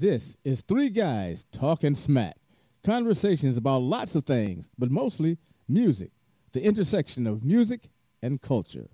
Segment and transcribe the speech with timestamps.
[0.00, 2.34] This is Three Guys Talking Smack.
[2.82, 6.10] Conversations about lots of things, but mostly music,
[6.52, 7.88] the intersection of music
[8.20, 8.88] and culture.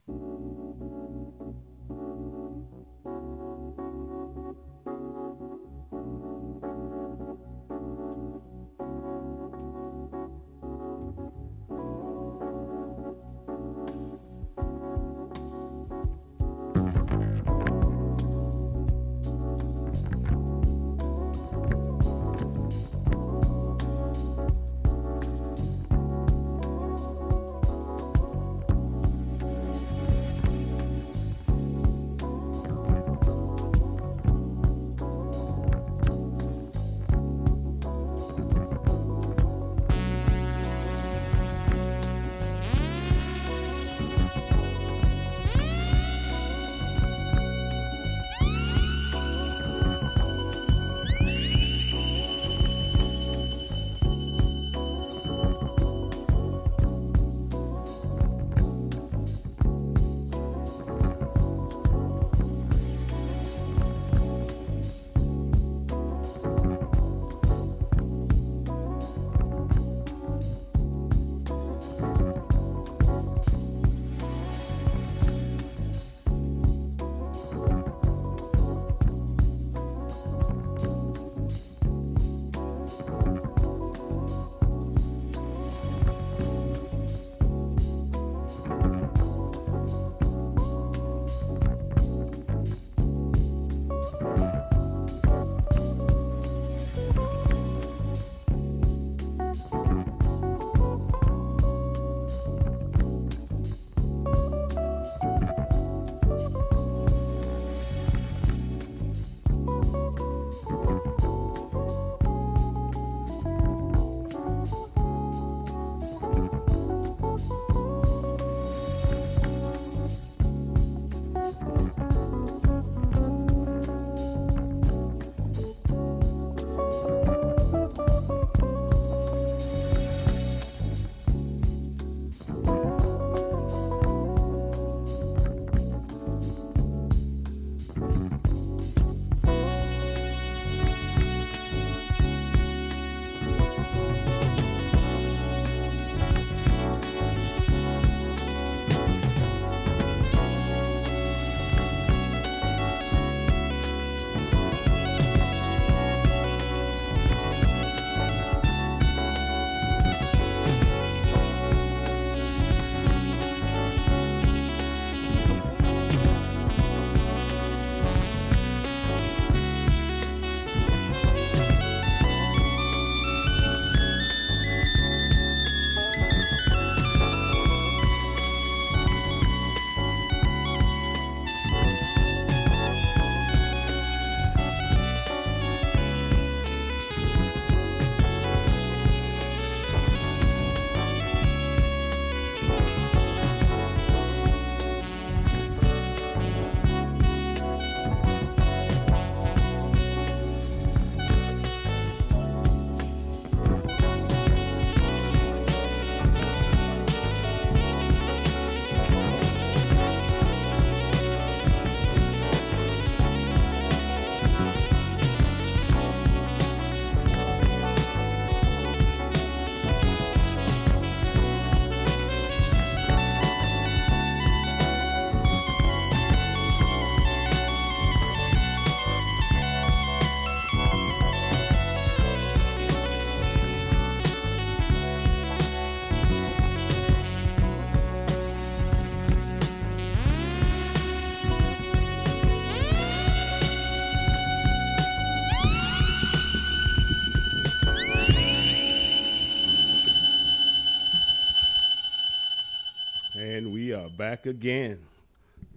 [254.30, 255.00] Back again.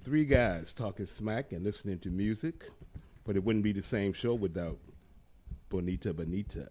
[0.02, 2.66] Three guys talking smack and listening to music,
[3.26, 4.78] but it wouldn't be the same show without
[5.70, 6.68] Benita Benita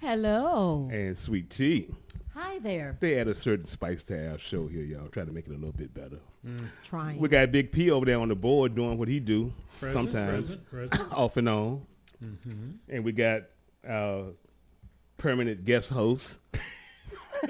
[0.00, 0.88] Hello.
[0.92, 1.88] and Sweet T.
[2.34, 2.98] Hi there.
[3.00, 5.08] They add a certain spice to our show here, y'all.
[5.08, 6.20] Try to make it a little bit better.
[6.46, 6.68] Mm.
[6.84, 7.18] Trying.
[7.18, 10.54] We got Big P over there on the board doing what he do Present, sometimes,
[10.56, 11.12] present, present.
[11.18, 11.82] off and on.
[12.22, 12.70] Mm-hmm.
[12.88, 13.42] And we got
[13.84, 14.26] our
[15.18, 16.38] permanent guest host,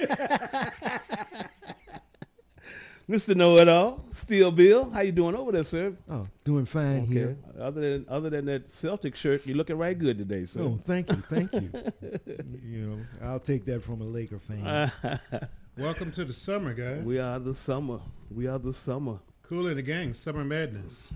[3.08, 3.34] Mr.
[3.36, 4.88] Know It All, Still Bill.
[4.90, 5.94] How you doing over there, sir?
[6.08, 7.12] Oh, doing fine Okay.
[7.12, 7.36] here.
[7.58, 10.60] Other than other than that Celtic shirt, you're looking right good today, sir.
[10.60, 11.70] Oh, thank you, thank you.
[12.64, 14.90] you know, I'll take that from a Laker fan.
[15.76, 17.02] Welcome to the summer, guys.
[17.04, 18.00] we are the summer.
[18.30, 19.18] We are the summer.
[19.42, 21.12] Kool & the Gang, Summer Madness.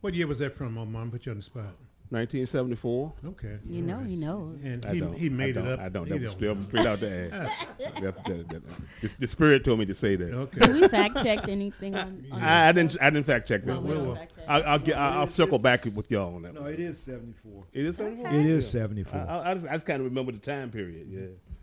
[0.00, 1.10] What year was that from, my mom?
[1.10, 1.74] Put you on the spot.
[2.10, 3.12] 1974.
[3.26, 3.58] Okay.
[3.68, 4.62] You know he knows.
[4.64, 5.80] And I he, don't, he made I it don't, up.
[5.80, 6.08] I don't.
[6.08, 6.32] That was
[6.64, 7.66] straight, out the ass.
[8.00, 8.62] That- that- that-
[9.00, 10.32] the, the spirit told me to say that.
[10.32, 10.58] Okay.
[10.58, 12.24] Did we fact checked anything on?
[12.32, 12.96] on I, I didn't.
[13.00, 13.76] I didn't fact check that.
[13.76, 14.44] Oh, we Well, well, fact check.
[14.48, 14.96] I'll, I'll get.
[14.96, 16.48] I'll, I'll circle back with y'all on that.
[16.48, 16.54] One.
[16.54, 16.72] No, one.
[16.72, 17.64] it is 74.
[17.72, 18.26] It is 74.
[18.26, 18.40] Okay.
[18.40, 19.20] It is 74.
[19.20, 21.06] I, I just, I just kind of remember the time period.
[21.08, 21.20] Yeah.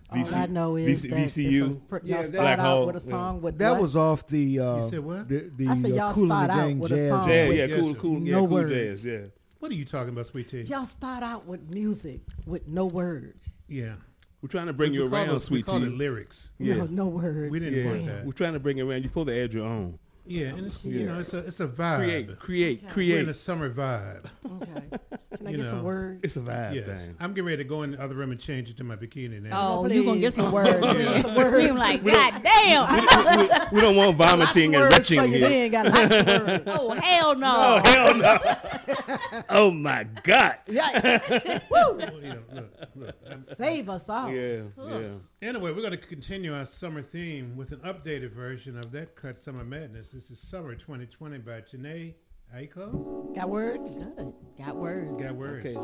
[0.10, 1.82] All I know is VC that VCU.
[1.90, 3.12] fr- Yeah, y'all that- start Black out Hole, with a yeah.
[3.12, 3.82] song with that what?
[3.82, 5.28] was off the uh, You said what?
[5.28, 7.58] the, the I said uh, y'all Cool start out Gang with a song Yeah, with
[7.58, 8.72] yeah, cool, cool, yeah, no cool words.
[8.72, 9.20] jazz, yeah.
[9.60, 10.62] What are you talking about, Sweet T?
[10.64, 13.50] y'all start out with music with no words.
[13.68, 13.94] Yeah.
[14.42, 16.52] We're trying to bring we you around, it, sweet We call it lyrics.
[16.60, 16.76] Yeah.
[16.76, 17.52] No, no words.
[17.52, 18.26] We didn't Yeah, want that.
[18.26, 19.02] we're trying to bring you around.
[19.02, 19.98] You're supposed to add your own.
[20.30, 21.98] Yeah, and it's, you know, it's a it's a vibe.
[22.40, 22.94] Create, create, Okay.
[23.14, 24.26] We're in a summer vibe.
[24.46, 24.84] Okay.
[25.38, 26.20] Can I You get some words?
[26.24, 27.06] It's a vibe yes.
[27.06, 27.16] thing.
[27.20, 29.42] I'm getting ready to go in the other room and change it to my bikini
[29.42, 29.50] now.
[29.60, 30.70] Oh, Oh, you gonna get some words?
[30.86, 31.22] Yeah.
[31.22, 31.80] Some We words.
[31.80, 33.40] like, God damn!
[33.40, 35.70] we, we don't want vomiting and retching words for you here.
[35.70, 36.64] got lots of words.
[36.68, 37.82] oh hell no!
[37.86, 39.42] Oh hell no!
[39.50, 40.58] oh my God!
[40.68, 41.60] Yeah.
[41.80, 43.16] Oh, yeah, look, look.
[43.56, 44.30] Save us all.
[44.32, 45.10] Yeah, yeah.
[45.42, 49.40] Anyway, we're going to continue our summer theme with an updated version of that cut
[49.40, 50.14] Summer Madness.
[50.18, 52.16] This is Summer 2020 by Jhené
[52.52, 53.36] Aiko.
[53.36, 53.98] Got words?
[53.98, 54.34] Good.
[54.58, 55.22] Got words.
[55.22, 55.64] Got words.
[55.64, 55.76] Okay.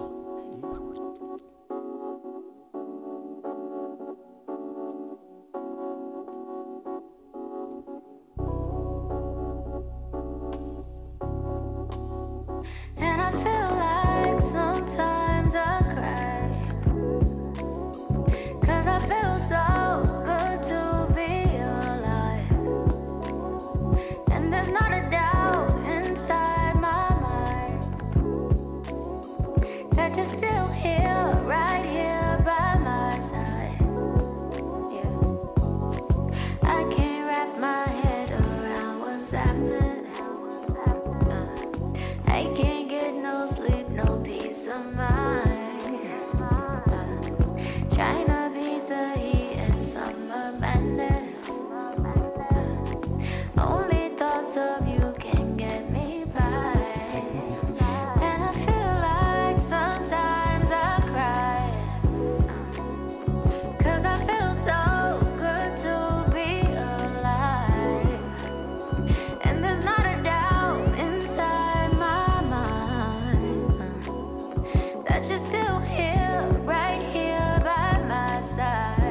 [75.07, 79.03] That you're still here, right here by my side.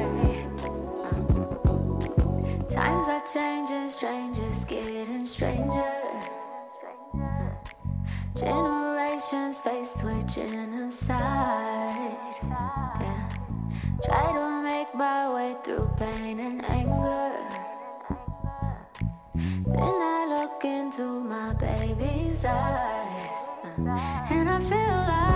[2.69, 5.93] Times are changing, strangers getting stranger.
[8.35, 12.17] Generations face twitching aside.
[14.03, 17.31] Try to make my way through pain and anger.
[19.65, 23.49] Then I look into my baby's eyes.
[24.29, 25.32] And I feel like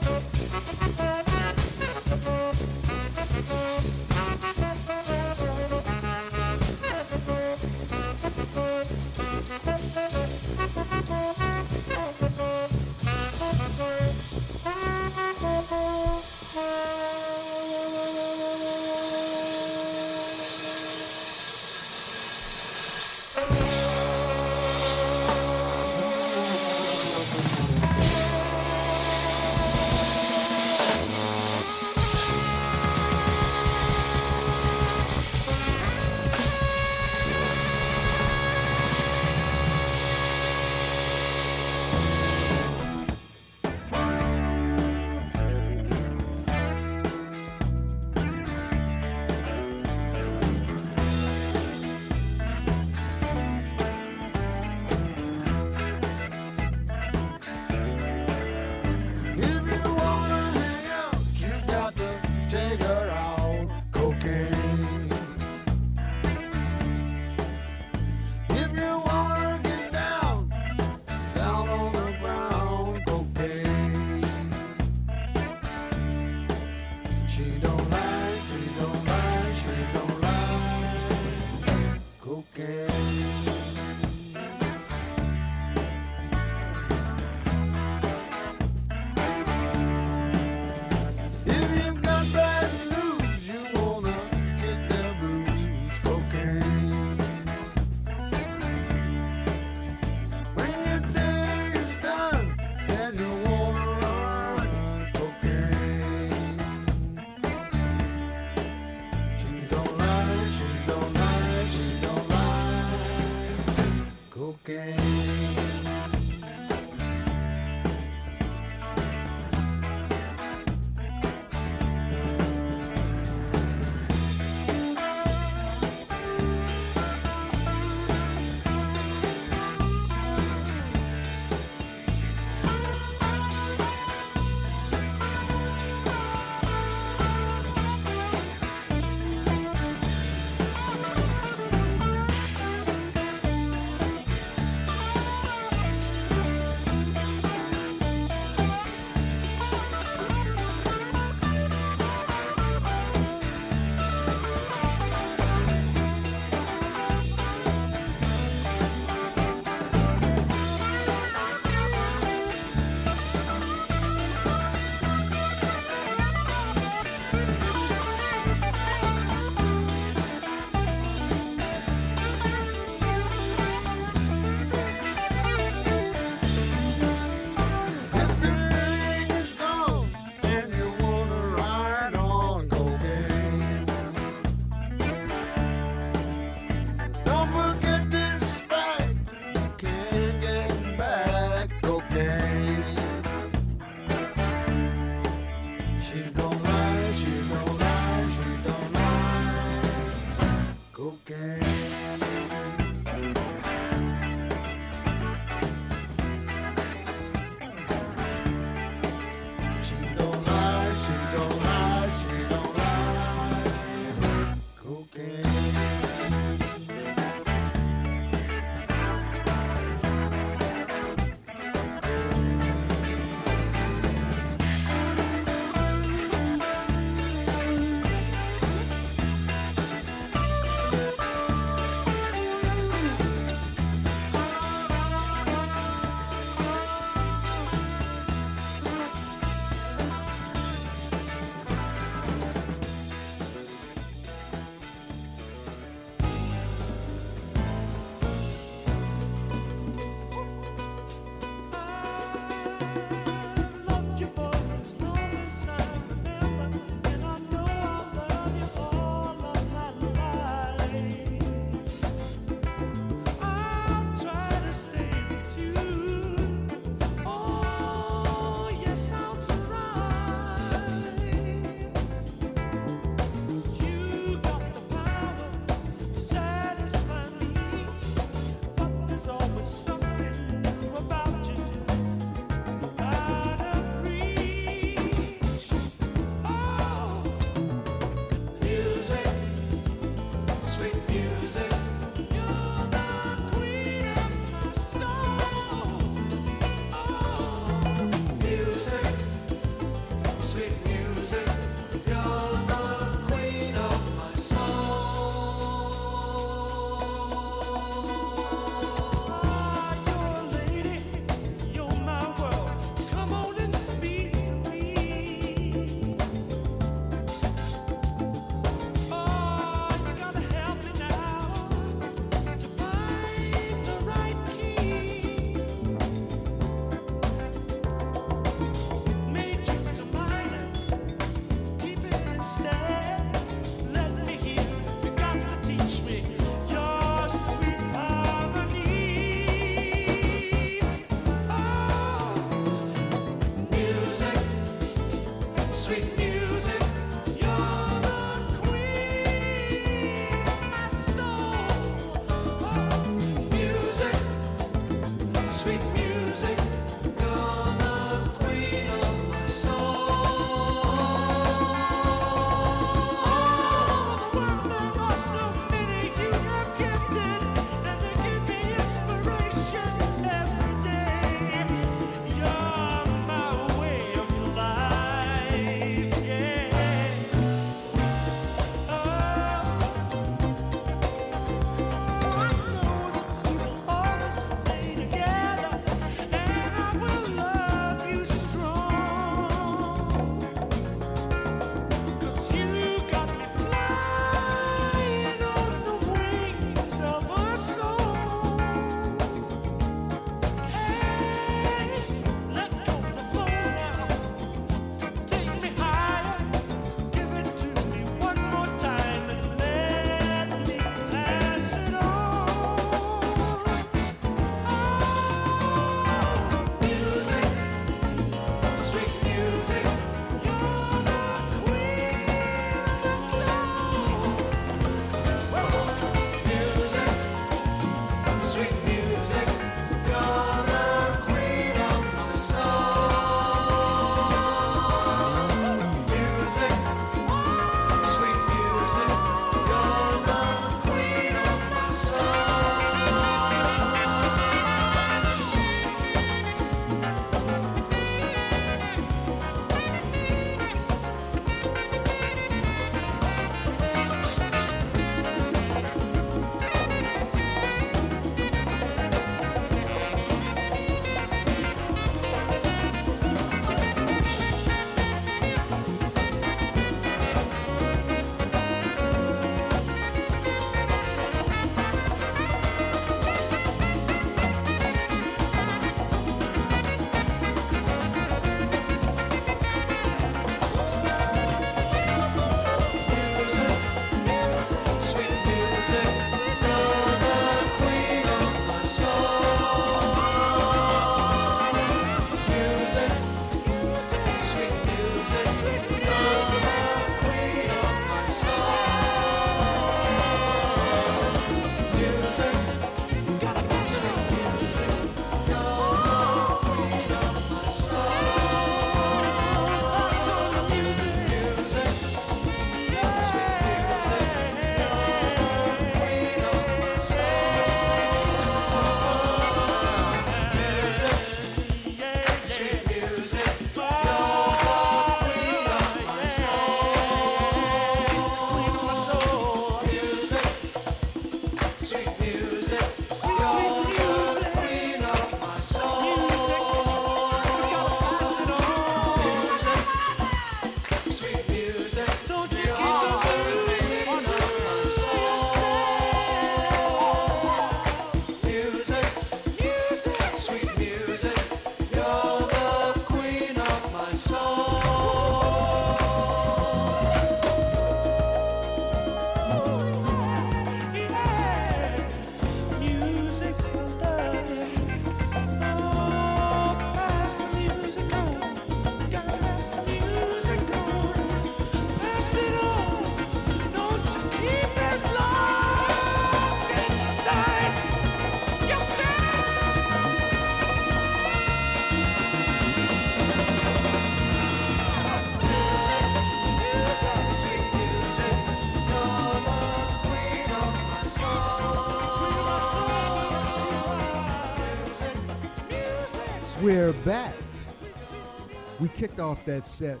[598.98, 600.00] kicked off that set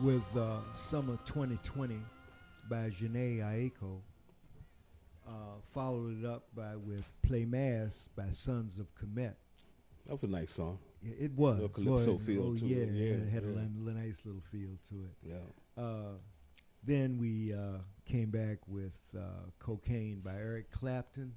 [0.00, 1.94] with uh, Summer 2020
[2.68, 4.00] by Jhené Aiko.
[5.24, 9.34] Uh, followed it up by with Play Mass by Sons of Kemet.
[10.06, 10.80] That was a nice song.
[11.04, 11.54] Yeah, it was.
[11.54, 12.88] Little calypso wasn't feel oh, to yeah, it.
[12.94, 13.60] Yeah, it had yeah.
[13.60, 15.14] a nice little feel to it.
[15.22, 15.80] Yeah.
[15.84, 16.16] Uh,
[16.82, 19.20] then we uh, came back with uh,
[19.60, 21.32] Cocaine by Eric Clapton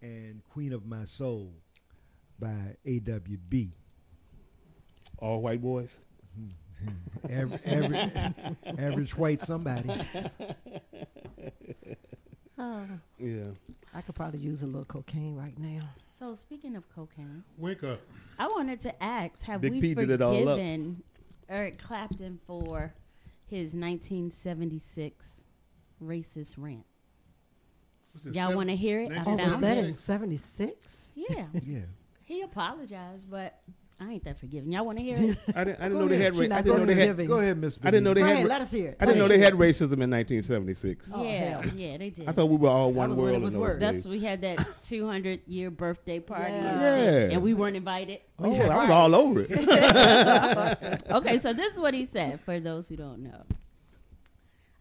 [0.00, 1.52] and Queen of My Soul
[2.38, 3.72] by AWB.
[5.18, 5.98] All white boys.
[7.30, 8.34] every, aver-
[8.78, 9.90] average white somebody.
[12.58, 12.84] Oh,
[13.18, 13.44] Yeah.
[13.94, 15.80] I could probably use a little cocaine right now.
[16.18, 18.00] So speaking of cocaine, Wake up.
[18.38, 20.56] I wanted to ask: Have Big we P did it all up.
[20.58, 21.02] forgiven
[21.50, 22.94] Eric Clapton for
[23.44, 25.26] his 1976
[26.02, 26.86] racist rant?
[28.32, 29.12] Y'all want to hear it?
[29.12, 31.10] I Oh, Oh, was was that in 76?
[31.14, 31.80] Yeah, Yeah.
[32.24, 33.60] he apologized, but
[33.98, 34.70] I ain't that forgiving.
[34.72, 35.38] Y'all want to hear it?
[35.56, 36.34] I didn't, I didn't Go know they had.
[36.36, 37.26] She Ra- I didn't know they had.
[37.26, 37.78] Go ahead, Miss.
[37.82, 38.46] I didn't know they had.
[38.46, 38.96] let us hear it.
[39.00, 41.10] I didn't know they had racism in 1976.
[41.14, 41.66] Oh, yeah, hell.
[41.74, 42.28] yeah, they did.
[42.28, 43.80] I thought we were all That one was when world it in was those worse.
[43.80, 46.80] That's we had that 200 year birthday party, Yeah.
[47.04, 47.10] Yeah.
[47.32, 48.20] and we weren't invited.
[48.38, 49.50] Oh, I was all over it.
[51.10, 53.44] okay, so this is what he said for those who don't know.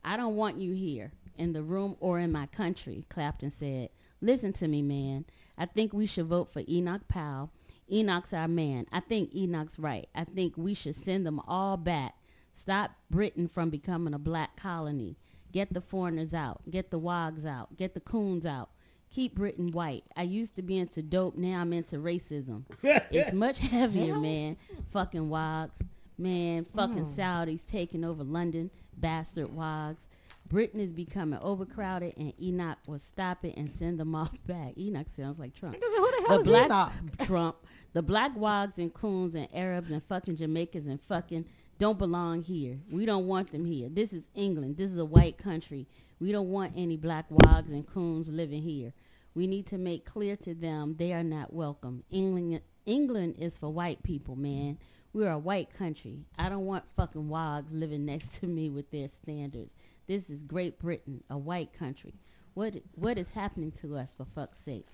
[0.03, 3.89] I don't want you here in the room or in my country, Clapton said.
[4.21, 5.23] Listen to me, man.
[5.57, 7.49] I think we should vote for Enoch Powell.
[7.91, 8.85] Enoch's our man.
[8.91, 10.07] I think Enoch's right.
[10.15, 12.15] I think we should send them all back.
[12.53, 15.17] Stop Britain from becoming a black colony.
[15.51, 16.61] Get the foreigners out.
[16.69, 17.77] Get the wogs out.
[17.77, 18.69] Get the coons out.
[19.11, 20.03] Keep Britain white.
[20.17, 21.35] I used to be into dope.
[21.37, 22.63] Now I'm into racism.
[22.83, 24.57] it's much heavier, man.
[24.91, 25.79] Fucking wogs.
[26.17, 27.15] Man, fucking mm.
[27.15, 28.71] Saudis taking over London.
[28.97, 30.07] Bastard wogs.
[30.47, 34.77] Britain is becoming overcrowded, and Enoch will stop it and send them all back.
[34.77, 35.75] Enoch sounds like Trump.
[35.75, 36.91] Who the hell The is black Enoch?
[37.27, 37.55] Trump,
[37.95, 41.45] the black wogs and coons and Arabs and fucking Jamaicans and fucking
[41.79, 42.77] don't belong here.
[42.91, 43.87] We don't want them here.
[43.87, 44.75] This is England.
[44.75, 45.87] This is a white country.
[46.19, 48.91] We don't want any black wogs and coons living here.
[49.33, 52.03] We need to make clear to them they are not welcome.
[52.11, 54.77] England, England is for white people, man.
[55.13, 56.25] We're a white country.
[56.37, 59.71] I don't want fucking wogs living next to me with their standards.
[60.05, 62.15] This is Great Britain, a white country.
[62.55, 64.87] What what is happening to us for fuck's sake?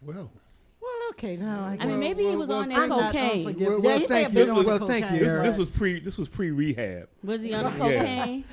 [0.00, 0.30] Well, Well,
[1.10, 1.84] okay, now I guess.
[1.84, 3.44] I mean, maybe he was on that cocaine.
[3.44, 4.38] Well, Yeah, well, he thank may have you.
[4.44, 5.42] been on Well, the thank you, cocaine, Eric.
[5.42, 6.00] but- This was pre.
[6.00, 7.08] This was pre rehab.
[7.22, 7.98] Was he on the Yeah.
[8.14, 8.44] cocaine?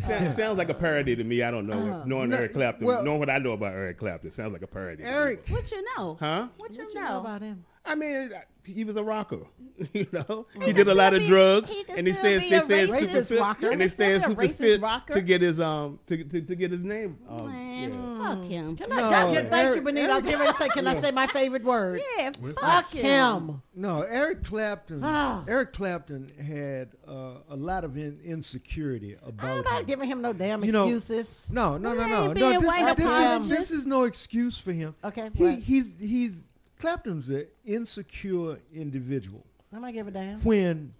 [0.00, 1.42] Sounds, uh, sounds like a parody to me.
[1.42, 2.00] I don't know.
[2.02, 2.06] Oh.
[2.06, 4.66] knowing No, Eric Clapton, well- knowing what I know about Eric Clapton, sounds like a
[4.68, 5.02] parody.
[5.02, 5.14] to me.
[5.14, 6.16] Eric, What you know?
[6.20, 6.48] Huh?
[6.56, 7.08] What you What you know?
[7.08, 7.64] know about him?
[7.88, 8.32] I mean,
[8.64, 9.40] he was a rocker.
[9.92, 12.40] You know, he, can did a lot of be- drugs, he and he still stayed,
[12.40, 13.70] be they a stayed racist super fit, rocker.
[13.70, 15.12] and they He can stayed still be a super fit rocker.
[15.12, 17.16] to get his um to, to, to get his name.
[17.28, 18.18] Um, Man, yeah.
[18.34, 18.76] fuck him.
[18.76, 20.12] Can No, I, y'all get, thank you, Eric- Benita.
[20.12, 22.00] I was getting ready to say, can I say my favorite word?
[22.18, 23.04] Yeah, fuck Fuck him.
[23.06, 23.62] him.
[23.76, 25.00] no, Eric Clapton.
[25.04, 25.44] Ah.
[25.46, 29.86] Eric Clapton had uh, a lot of in, insecurity I'm not him.
[29.86, 31.48] giving him no damn You know- excuses.
[31.52, 32.34] No, no, no, no, no.
[32.34, 33.10] This, this,
[33.42, 34.96] is, this is no excuse for him.
[35.04, 36.44] Okay, He, he's he's
[36.78, 39.44] Clapton's an insecure individual.
[39.72, 40.40] I might give a damn.
[40.40, 40.94] When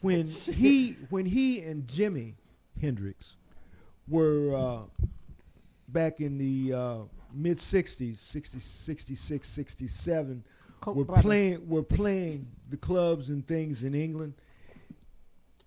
[0.00, 2.34] when he when he and Jimi
[2.80, 3.34] Hendrix
[4.06, 5.06] were uh,
[5.88, 6.96] back in the uh,
[7.34, 10.44] mid 60s, 60, 66, 67,
[10.80, 11.22] Koch were brothers.
[11.24, 14.34] playing were playing the clubs and things in England.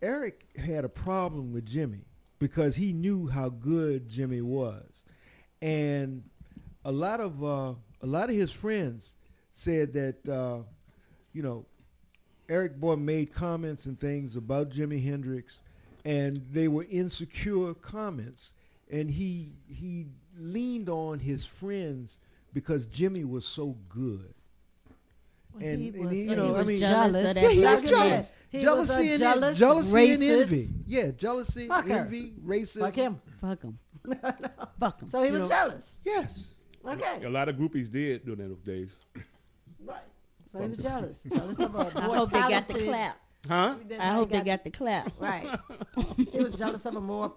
[0.01, 2.01] Eric had a problem with Jimi
[2.39, 5.03] because he knew how good Jimi was,
[5.61, 6.23] and
[6.85, 9.15] a lot of uh, a lot of his friends
[9.53, 10.59] said that uh,
[11.33, 11.65] you know
[12.49, 15.61] Eric Boy made comments and things about Jimi Hendrix,
[16.05, 18.53] and they were insecure comments,
[18.91, 22.19] and he he leaned on his friends
[22.53, 24.33] because Jimi was so good.
[25.53, 27.49] Well, and- he and was, he, you he know, I mean- jealous of that Yeah,
[27.49, 28.31] he was jealous.
[28.49, 30.67] He was jealousy a and jealous, jealousy and envy.
[30.85, 31.89] Yeah, jealousy, Fucker.
[31.91, 32.79] envy, racism.
[32.81, 33.21] Fuck him.
[33.39, 33.79] Fuck him.
[34.79, 35.09] Fuck him.
[35.09, 35.99] So he You was know- jealous.
[36.05, 36.53] Yes.
[36.85, 37.23] Okay.
[37.25, 38.89] A lot of groupies did during those days.
[39.85, 39.97] Right.
[40.51, 41.23] So he was jealous.
[41.31, 43.17] Jealous of a I more hope they got the clap.
[43.47, 43.75] Huh?
[43.99, 45.11] I hope they got the clap.
[45.19, 45.47] Right.
[46.31, 47.33] he was jealous of a more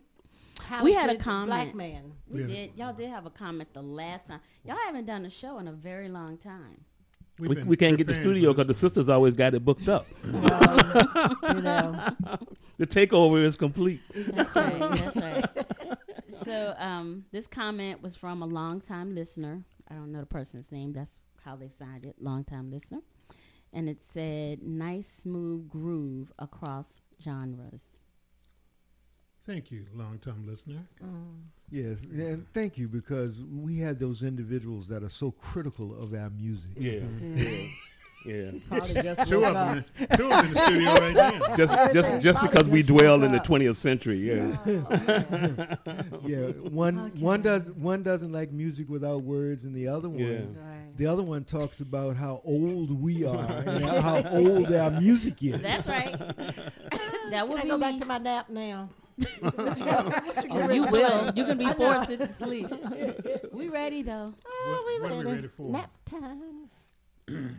[0.82, 1.48] We had a comment.
[1.48, 2.12] black man.
[2.28, 2.46] We Yeah.
[2.46, 2.70] did.
[2.76, 4.40] Y'all did have a comment the last time.
[4.64, 6.80] Y'all haven't done a show in a very long time.
[7.38, 10.06] we've We, we can't get the studio because the sisters always got it booked up.
[11.54, 11.98] You know.
[12.78, 14.00] The takeover is complete.
[14.14, 14.78] That's right.
[14.78, 15.44] That's right.
[16.46, 19.64] So um, this comment was from a longtime listener.
[19.90, 20.92] I don't know the person's name.
[20.92, 22.14] That's how they signed it.
[22.20, 23.00] Longtime listener.
[23.72, 26.86] And it said, "Nice smooth groove across
[27.20, 27.82] genres."
[29.44, 30.86] Thank you, long-time listener.
[31.70, 36.30] Yes, and thank you because we had those individuals that are so critical of our
[36.30, 36.72] music.
[36.76, 37.42] Yeah, yeah,
[38.26, 38.50] yeah.
[38.68, 39.84] Probably just Two of them,
[40.16, 41.14] two of them in the studio right
[41.48, 41.56] now.
[41.56, 44.16] Just, just, just because we dwell in the 20th century.
[44.18, 45.76] Yeah.
[46.26, 50.36] Yeah, one one does one doesn't like music without words, and the other one, Yeah.
[50.38, 50.96] Right.
[50.96, 55.60] the other one talks about how old we are and how old our music is.
[55.60, 56.12] That's right.
[57.30, 58.88] that would Can I be go back to my nap now?
[59.42, 61.32] Oh, you will.
[61.34, 61.74] You can be I know.
[61.94, 62.68] forced into sleep.
[63.52, 64.34] we ready though.
[64.46, 65.36] Oh, What- we what are we ready.
[65.36, 65.70] ready for?
[65.70, 66.68] Nap time.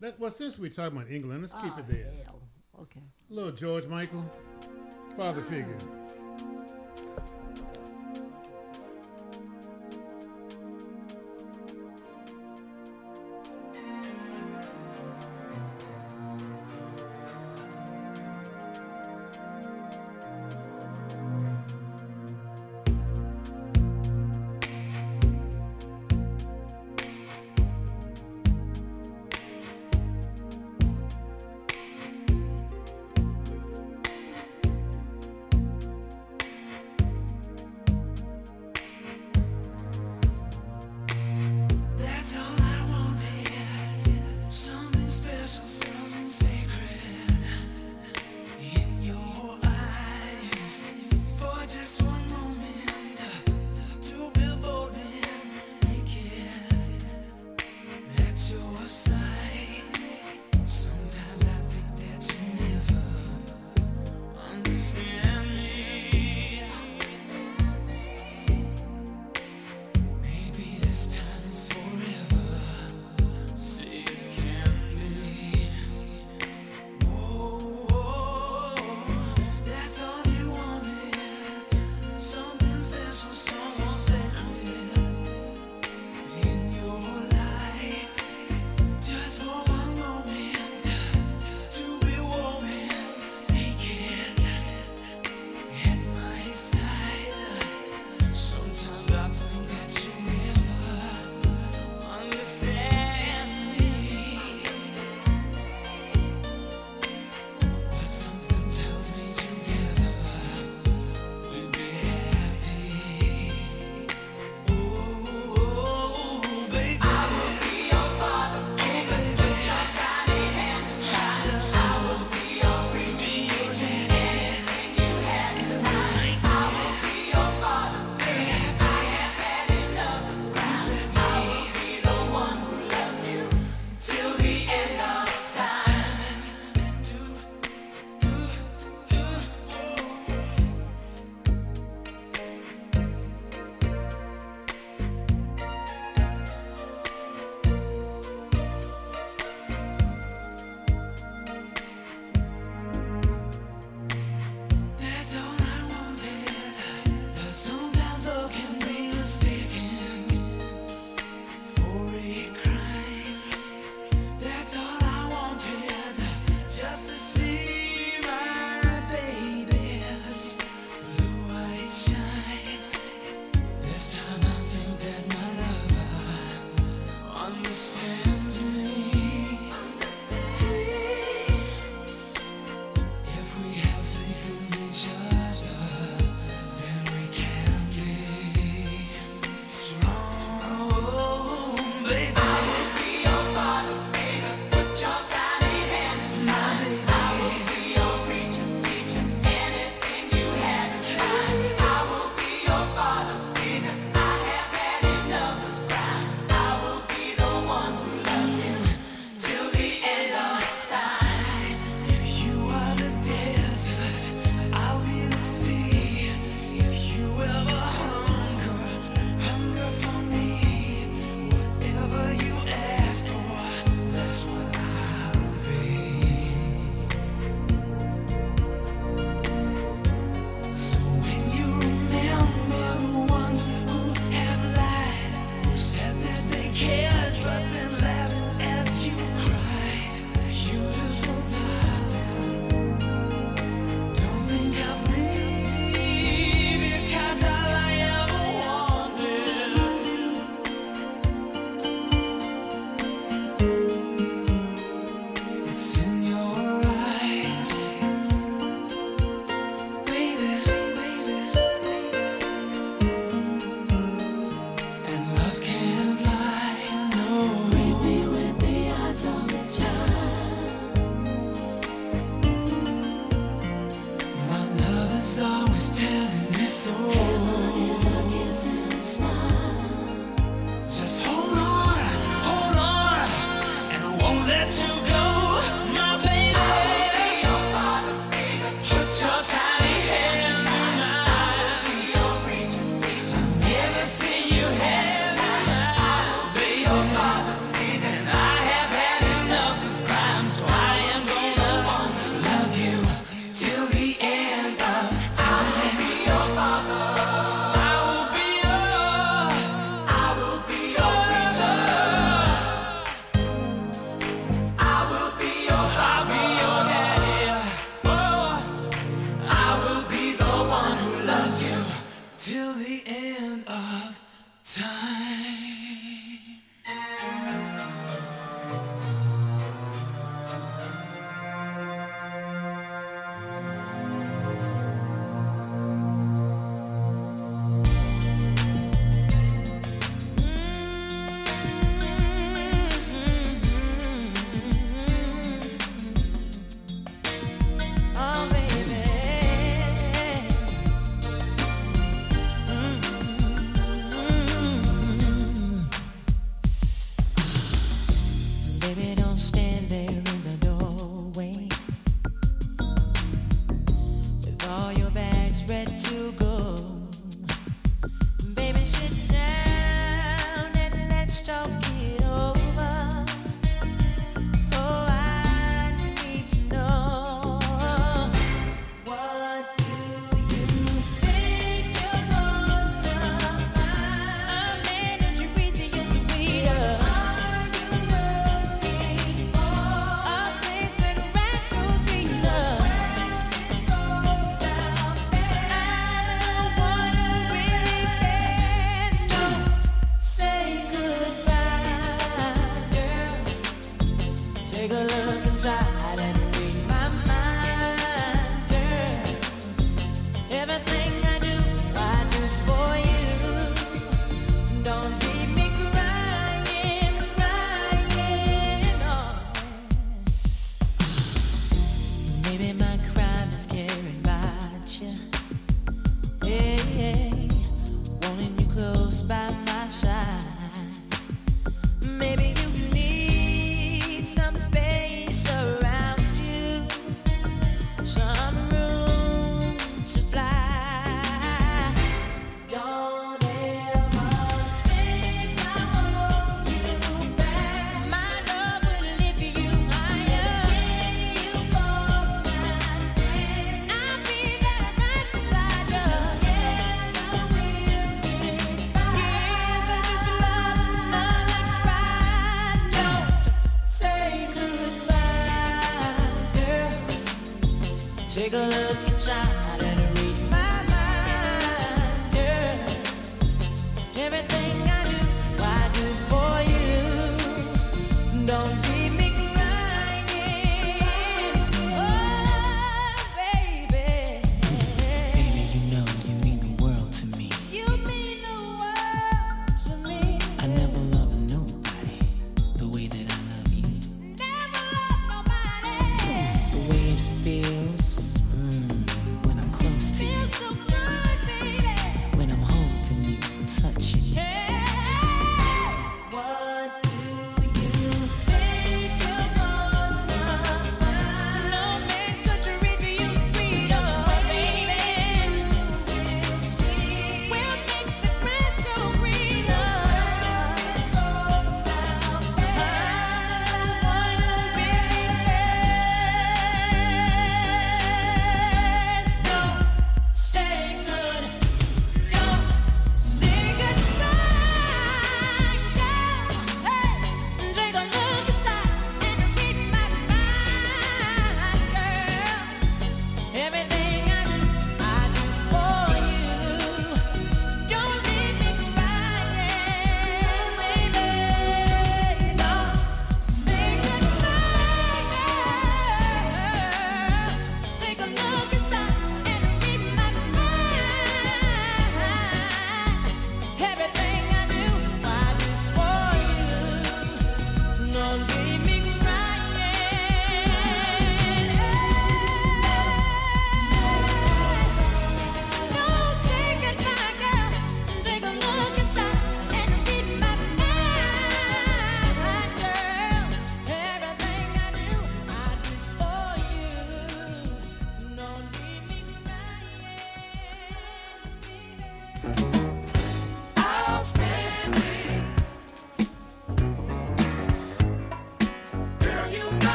[0.00, 2.12] Let, well, since we're talking about England, let's keep Oh, it ah, there.
[2.24, 2.40] hell.
[2.82, 3.00] Okay.
[3.28, 4.24] Little George Michael,
[5.18, 5.76] father figure.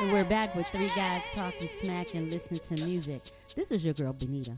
[0.00, 3.22] We're back with three guys talking smack and listening to music.
[3.56, 4.56] This is your girl Benita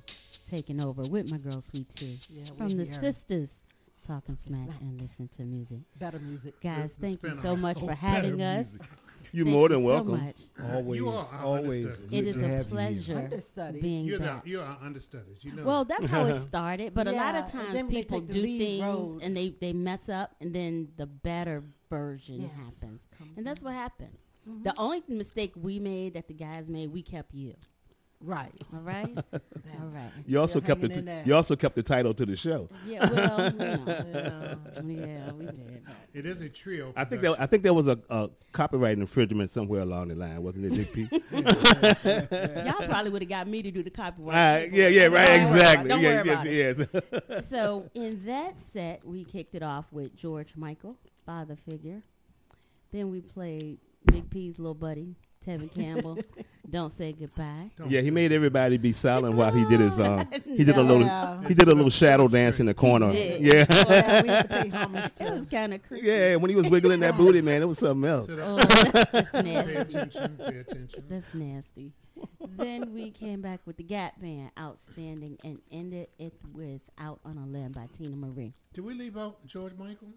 [0.48, 2.92] taking over with my girl Sweet T Yeah, from the here.
[2.94, 3.60] sisters
[4.06, 4.80] talking smack, Smack.
[4.82, 5.78] and listening to music.
[5.98, 6.60] Better music.
[6.60, 8.70] Guys, The- the thank you so much Oh, for having better us.
[8.72, 8.88] music.
[9.32, 10.24] You're Thank more you than so welcome.
[10.24, 10.36] much.
[10.72, 11.84] Always, You are our always.
[11.86, 12.16] understudy.
[12.16, 12.70] It good is to a have you.
[12.72, 13.80] pleasure Understudy.
[13.80, 15.38] being You're, the, you're our understudies.
[15.44, 15.64] You know.
[15.64, 18.42] Well, that's how it started, but a lot of times then when they people do
[18.42, 19.20] things road.
[19.22, 23.00] and they, they mess up, and then the better version Yes, happens.
[23.16, 23.64] comes And that's in.
[23.66, 24.16] what happened.
[24.62, 27.54] The only mistake we made that the guys made, we kept you.
[28.22, 28.52] Right.
[28.74, 29.16] All right?
[29.32, 30.10] All right.
[30.26, 32.68] You also Still kept the t- you also kept the title to the show.
[32.86, 33.58] Yeah, well, you
[34.92, 35.82] know, yeah, we did.
[36.12, 36.92] it is a trio.
[36.96, 37.32] I think production.
[37.32, 40.74] that I think there was a, a copyright infringement somewhere along the line, wasn't it,
[40.76, 41.08] Dick P?
[41.32, 44.70] Y'all probably would have got me to do the Uh, copyright.
[44.72, 45.88] yeah, yeah, right, Don't worry about- exactly.
[45.88, 46.78] Don't yeah, worry about it.
[46.92, 47.48] yes, yes.
[47.48, 52.02] so in that set, we kicked it off with George Michael, father figure.
[52.92, 55.14] Then we played Big P's little buddy,
[55.46, 56.18] Tevin Campbell.
[56.68, 57.70] Don't say goodbye.
[57.76, 60.26] Don't yeah, he made everybody be silent while he did his um.
[60.46, 61.42] He did a little Yeah.
[61.48, 63.10] he did a little shadow dance in the corner.
[63.10, 63.66] Yeah, yeah,
[64.22, 66.06] we have to pay homage to It was kind of creepy.
[66.06, 66.36] yeah.
[66.36, 68.28] When he was wiggling that booty, man, it was something else.
[68.30, 68.68] Oh, up.
[68.68, 69.74] that's, that's Pay nasty.
[69.76, 70.36] attention.
[70.38, 71.04] Pay attention.
[71.08, 71.92] That's nasty.
[72.56, 77.38] then we came back with the Gap Band, outstanding, and ended it with "Out on
[77.38, 78.52] a Limb" by Teena Marie.
[78.74, 80.08] Did we leave out George Michael?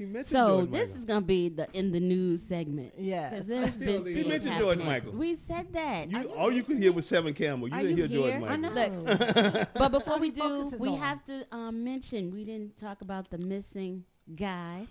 [0.00, 0.98] He mentioned So George this Michael.
[1.00, 2.94] is gonna be the in the news segment.
[2.96, 4.86] Yeah, Because there's been He mentioned George happening.
[4.86, 5.12] Michael.
[5.12, 6.10] We said that.
[6.10, 7.68] You, Are all you could hear was Tevin Campbell.
[7.68, 8.40] You Are didn't you hear George here?
[8.40, 8.78] Michael.
[8.80, 9.52] I know.
[9.52, 10.98] Look, but before we do, we on.
[11.00, 14.86] have to um, mention we didn't talk about the missing guy.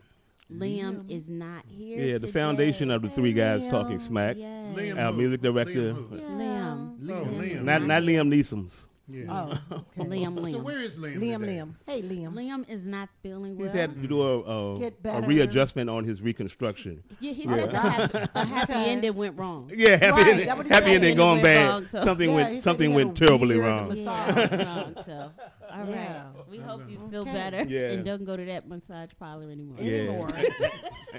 [0.53, 2.03] Liam, is not here.
[2.03, 2.31] Yeah, the today.
[2.31, 4.35] foundation of the three guys talking smack.
[4.37, 4.77] Yes.
[4.77, 5.93] Liam Our music director.
[5.93, 6.17] Liam who?
[6.17, 6.97] Liam.
[7.09, 7.63] Oh, Liam.
[7.63, 8.88] Not not Liam Neeson's.
[9.11, 9.25] Yeah.
[9.29, 9.59] Oh,
[9.99, 10.07] okay.
[10.09, 10.37] Liam.
[10.37, 10.51] Liam.
[10.51, 11.17] So where is Liam?
[11.17, 11.53] Liam, today?
[11.57, 11.73] Liam.
[11.87, 12.33] Hey, Liam.
[12.33, 13.67] Liam is not feeling well.
[13.67, 17.03] He's had to do a, a, Get a readjustment on his reconstruction.
[17.19, 17.55] yeah, he Yeah.
[17.55, 18.89] said the happy, a happy Okay.
[18.91, 19.71] ending went wrong.
[19.75, 20.93] Yeah, happy Right, ending, that what he happy said.
[20.93, 21.69] ending Ending going went bad.
[21.69, 23.89] wrong, so- Something Yeah, went something went terribly wrong.
[23.89, 24.35] massage.
[24.51, 24.95] Yeah, wrong.
[25.05, 25.31] So,
[25.71, 25.87] all right.
[25.95, 26.23] Yeah.
[26.49, 27.33] We hope you feel Okay.
[27.33, 27.91] better Yeah.
[27.91, 29.77] and don't go to that massage parlor anymore.
[29.79, 29.97] Yeah.
[30.01, 30.29] Anymore.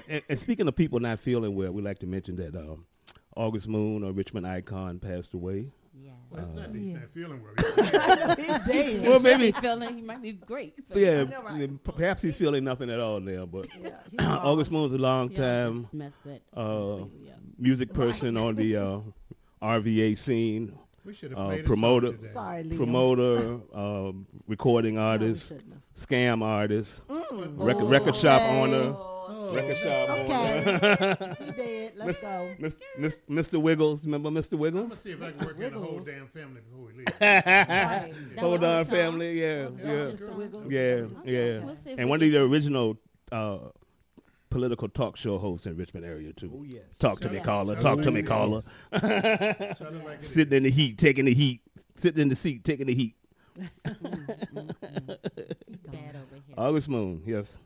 [0.07, 2.85] And, and speaking of people not feeling well, we like to mention that um,
[3.35, 5.67] August Moon or Richmond Icon passed away.
[6.33, 6.37] Yeah.
[6.39, 6.99] Well, it's not that he's Yeah.
[6.99, 8.35] not feeling well.
[8.35, 9.07] He's He's dead.
[9.09, 10.75] Well, maybe, feeling he might be great.
[10.89, 11.83] but yeah, know, right?
[11.83, 13.45] perhaps he's feeling nothing at all now.
[13.45, 17.05] But Yeah, he's August Moon's a long y'all time just messed that uh,
[17.57, 18.99] music person on the uh,
[19.61, 22.13] RVA scene, We should have Uh, played promoter.
[22.31, 22.77] Sorry, Liam.
[22.77, 27.53] promoter, um, recording artist, shouldn't scam artist, Mm.
[27.57, 28.61] record, record shop Okay.
[28.61, 28.95] owner,
[29.51, 29.55] Oh.
[29.55, 30.21] record shop owner.
[30.23, 31.45] Okay.
[31.45, 31.93] he dead.
[31.95, 32.55] Let's go.
[32.59, 33.61] Miss, Miss, Mr.
[33.61, 34.57] Wiggles, remember Mr.
[34.57, 34.83] Wiggles?
[34.83, 37.07] I'm gonna see if I can work in the whole damn family before we leave.
[37.21, 38.13] Right.
[38.35, 39.41] That Hold on, family.
[39.41, 41.59] Yeah, Was yeah, just a yeah, yeah.
[41.59, 42.97] We'll And one of the original
[43.31, 43.57] uh,
[44.49, 46.51] political talk show hosts in Richmond area too.
[46.55, 46.83] Oh yes.
[46.99, 47.43] Talk to me, up.
[47.43, 47.75] caller.
[47.75, 48.61] Talk to me, caller.
[48.91, 51.61] Sounded like it Sitting in the heat, taking the heat.
[51.95, 53.15] Sitting in the seat, taking the heat.
[53.57, 53.95] He's
[55.87, 56.55] bad over here.
[56.57, 57.57] August Moon, yes.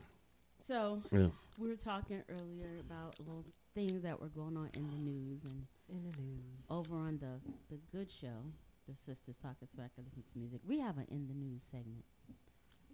[0.68, 1.28] so Yeah.
[1.58, 5.66] We were talking earlier about those things that were going on in the news and
[5.90, 6.66] In the news.
[6.70, 7.40] over on the
[7.74, 8.44] the good show,
[8.88, 10.60] the sisters talking smack and listen to music.
[10.68, 12.04] We have an in the news segment.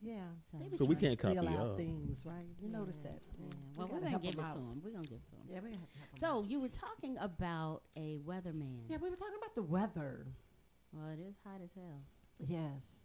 [0.04, 0.22] Yeah.
[0.52, 1.78] So, So we can't to steal copy out y'all.
[1.78, 2.46] things, right?
[2.60, 3.22] You notice that.
[3.40, 3.46] yeah.
[3.76, 4.82] Well, We we're gotta gonna help give it 'em to them.
[4.84, 5.46] We're gonna give it to them.
[5.48, 6.50] Yeah, we have to help 'em So out.
[6.50, 8.90] you were talking about a weatherman.
[8.90, 10.26] Yeah, we were talking about the weather.
[10.92, 12.02] Well, it is hot as hell.
[12.40, 13.00] Yes.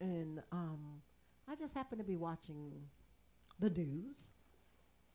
[0.00, 1.02] And um,
[1.48, 2.86] I just happened to be watching
[3.58, 4.30] the news.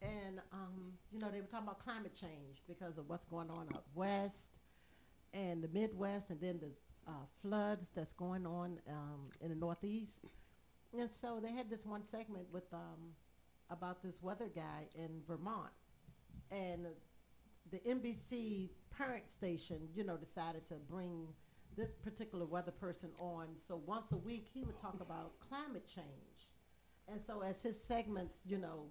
[0.06, 3.68] And, um, you know, they were talking about climate change because of what's going on
[3.74, 4.52] out west
[5.34, 6.70] and the Midwest and then the
[7.08, 10.26] uh, floods that's going on um, in the Northeast.
[10.98, 13.14] And so they had this one segment with um,
[13.70, 15.72] about this weather guy in Vermont.
[16.52, 16.88] And
[17.72, 21.28] the NBC parent station, you know, decided to bring
[21.76, 23.48] this particular weather person on.
[23.68, 26.50] So once a week, he would talk about climate change.
[27.08, 28.86] And so as his segments, you know,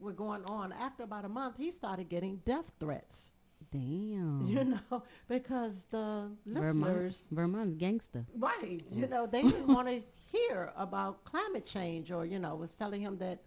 [0.00, 3.30] were going on, after about a month, he started getting death threats.
[3.70, 4.46] Damn.
[4.46, 8.24] You know, because the Vermont, listeners, Vermont's gangster.
[8.36, 12.74] right, you know, they didn't want to hear about climate change or, you know, was
[12.74, 13.42] telling him that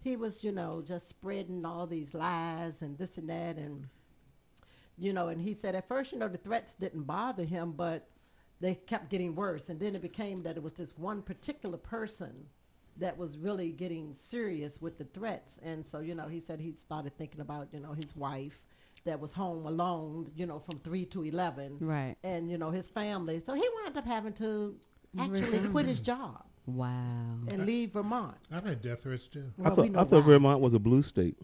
[0.00, 3.56] he was, you know, just spreading all these lies and this and that.
[3.56, 3.86] And,
[4.96, 8.08] you know, and he said at first, you know, the threats didn't bother him, but
[8.60, 9.68] they kept getting worse.
[9.68, 12.46] And then it became that it was this one particular person
[12.98, 15.58] that was really getting serious with the threats.
[15.62, 18.62] And so, you know, he said he started thinking about, you know, his wife
[19.04, 22.16] that was home alone, you know, from 3 to 11 Right.
[22.24, 23.38] and you know his family.
[23.40, 24.76] So he wound up having to
[25.18, 27.36] actually quit his job Wow.
[27.46, 28.36] and leave Vermont.
[28.50, 29.52] I've had death threats too.
[29.58, 30.24] I Well, we thought, know I thought.
[30.24, 31.38] Vermont was a blue state.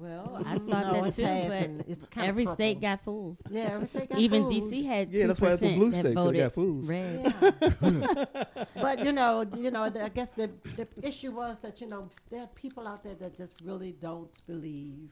[0.00, 2.54] Well, I no, thought that it's too, half but it's kinda every purple.
[2.54, 3.38] state got fools.
[3.50, 4.22] Yeah, every state got fools.
[4.22, 4.72] Even fools.
[4.72, 6.52] DC had Yeah, two that's why it's a blue that state, 'cause they voted got
[6.52, 6.88] fools.
[6.88, 7.34] red.
[7.80, 8.64] Yeah.
[8.74, 12.10] but you know, you know, the, I guess the the issue was that you know
[12.30, 15.10] there are people out there that just really don't believe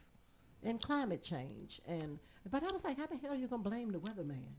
[0.62, 2.18] in climate change, and
[2.50, 4.52] but I was like, how the hell are you gonna blame the weatherman,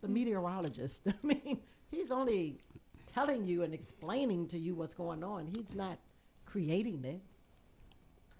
[0.00, 0.12] the mm.
[0.12, 1.02] meteorologist?
[1.08, 1.60] I mean,
[1.90, 2.58] he's only
[3.06, 5.46] telling you and explaining to you what's going on.
[5.46, 5.98] He's not
[6.46, 7.20] creating it.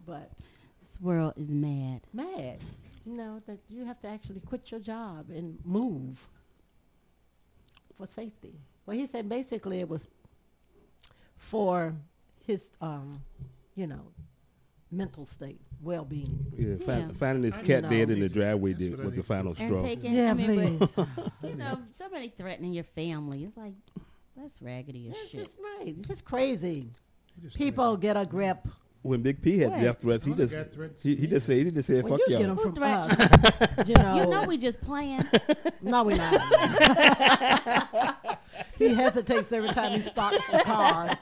[0.06, 0.30] But
[0.90, 2.00] This world is mad.
[2.12, 2.58] mad,
[3.06, 6.26] you know, that you have to actually quit your job and move
[7.96, 8.54] for safety.
[8.86, 10.08] Well, he said basically it was
[11.36, 11.94] for
[12.44, 13.22] his, um,
[13.76, 14.00] you know,
[14.90, 16.44] mental state, well-being.
[16.58, 17.14] Yeah, fin- Yeah.
[17.20, 17.90] finding his cat know.
[17.90, 19.26] dead in the driveway did, was the need.
[19.26, 19.82] final And straw.
[19.82, 20.88] taking, Yeah, I mean, please.
[21.44, 23.44] you know, somebody threatening your family.
[23.44, 23.74] It's like,
[24.36, 25.40] that's raggedy as It's shit.
[25.44, 25.94] just right.
[25.96, 26.90] It's just crazy.
[27.40, 28.66] Just People get a grip.
[29.02, 29.80] When Big P had What?
[29.80, 32.36] death threats, he just threats he, he just said he just said Well, fuck you
[32.38, 32.54] get y'all.
[32.54, 33.78] them from threat- us.
[33.88, 34.16] you know.
[34.16, 35.22] You know we just playing.
[35.82, 36.40] no, we not.
[38.78, 41.16] he hesitates every time he starts the car.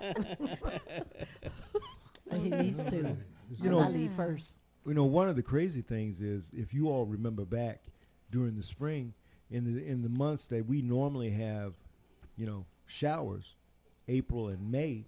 [2.31, 2.97] and he needs to.
[2.97, 3.17] You
[3.63, 4.55] You know- know, I leave first.
[4.87, 7.83] You know, one of the crazy things is if you all remember back
[8.31, 9.13] during the spring,
[9.51, 11.75] in the in the months that we normally have,
[12.37, 13.55] you know, showers,
[14.09, 15.07] April and May,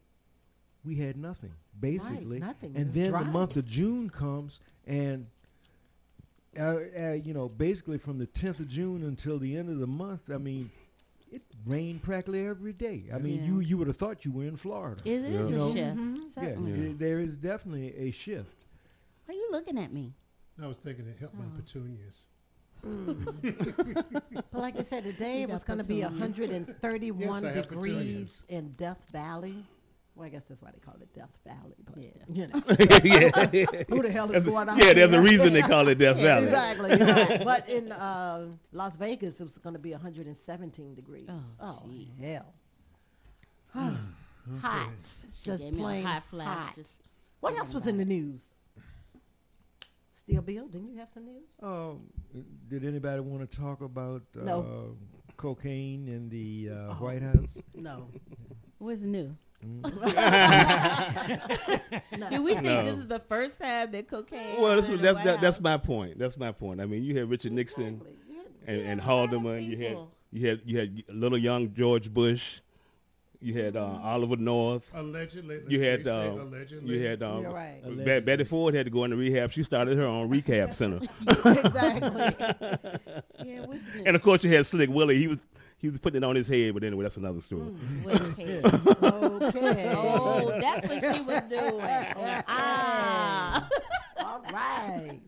[0.85, 2.39] we had nothing basically.
[2.41, 2.73] nothing.
[2.77, 3.23] And then dry.
[3.23, 5.27] the month of June comes, and
[6.59, 9.87] uh, uh, you know, basically from the 10th of June until the end of the
[9.87, 10.71] month, I mean,
[11.31, 13.05] it rained practically every day.
[13.15, 13.47] I mean, Yeah.
[13.47, 15.01] you you would have thought you were in Florida.
[15.05, 15.39] It is Yeah.
[15.41, 15.73] a You know?
[15.75, 15.97] shift.
[15.97, 16.17] Mhm.
[16.17, 16.73] yeah, Certainly.
[16.91, 18.65] it- there is definitely a shift.
[19.29, 20.13] Are you looking at me?
[20.61, 21.57] I was thinking it helped my Oh.
[21.57, 22.27] petunias.
[24.51, 26.21] But like I said, today it was going to be petunias.
[26.21, 29.65] 131 Yes, degrees in Death Valley.
[30.21, 31.77] Well, I guess that's why they call it Death Valley.
[31.83, 32.11] But, Yeah.
[32.31, 32.63] you know,
[33.55, 35.23] yeah, who the hell is There's a- going on yeah, there's a there?
[35.23, 36.47] reason they call it Death Valley.
[36.49, 36.91] Exactly.
[36.91, 37.39] you know.
[37.43, 41.27] but in uh, Las Vegas, it was going to be 117 degrees.
[41.31, 42.09] Oh, Oh, jeez.
[42.21, 42.53] hell.
[44.61, 44.89] Hot.
[45.05, 46.59] She Just gave me a plain hot flash.
[46.67, 46.75] hot.
[46.75, 46.99] Just
[47.41, 48.43] What else was in the news?
[50.17, 51.49] Still Bill, didn't you have some news?
[51.63, 52.01] Um,
[52.69, 54.97] did anybody want to talk about uh, No.
[55.39, 56.95] cocaine in the uh, Oh.
[57.05, 57.57] White House?
[57.75, 58.09] No.
[58.79, 59.35] What's new?
[59.63, 59.91] No.
[62.31, 62.85] Do we think No.
[62.85, 64.61] this is the first time that cocaine?
[64.61, 66.19] Well, that's, that's, that, that's my point.
[66.19, 66.81] That's my point.
[66.81, 68.13] I mean, you had Richard Nixon Exactly.
[68.31, 68.41] Yeah.
[68.67, 69.67] and, Yeah, and a lot of Haldeman.
[69.71, 69.99] You had
[70.33, 72.61] you had you had little young George Bush.
[73.43, 74.85] You had uh, Oliver North.
[74.95, 75.61] Allegedly.
[75.67, 76.95] You had say uh, allegedly.
[76.99, 77.83] you had um, You're right.
[77.83, 78.21] Be- Allegedly.
[78.21, 79.51] Betty Ford had to go into rehab.
[79.51, 82.35] She started her own rehab center, exactly.
[83.43, 83.65] Yeah,
[84.05, 85.17] and of course you had Slick Willie.
[85.17, 85.39] He was
[85.81, 87.63] he was putting it on his head, but anyway, that's another story.
[87.63, 88.61] Mm, what's new?
[89.49, 89.93] okay.
[89.97, 91.81] Oh, that's what she was doing.
[92.47, 93.69] Ah.
[94.19, 95.21] All right.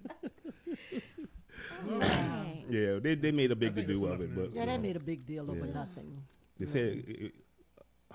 [1.85, 2.65] Right.
[2.71, 4.83] Yeah, they they made a big I to-do of it, but Yeah, you they know,
[4.83, 5.73] made a big deal over Yeah.
[5.75, 6.23] nothing.
[6.59, 7.35] they said it- it-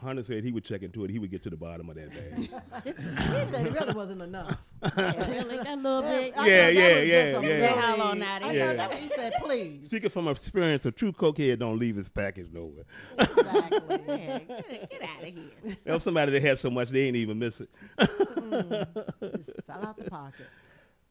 [0.02, 1.10] Hunter said he would check into it.
[1.12, 2.50] He would get to the bottom of that bag.
[2.86, 4.58] He said it really wasn't enough.
[4.96, 5.58] really?
[5.58, 6.34] That little bit.
[6.38, 7.68] I Yeah, thought yeah, yeah, yeah.
[7.82, 8.54] How long that I is.
[8.54, 8.74] know Yeah.
[8.74, 9.86] that he said, please.
[9.88, 12.86] Speaking from experience, a true cokehead don't leave his package nowhere.
[13.20, 14.00] exactly.
[14.08, 15.78] Yeah, get, get out of here.
[15.84, 17.70] There was somebody that had so much they ain't even miss it.
[18.00, 19.36] Mm.
[19.38, 20.48] Just fell out the pocket.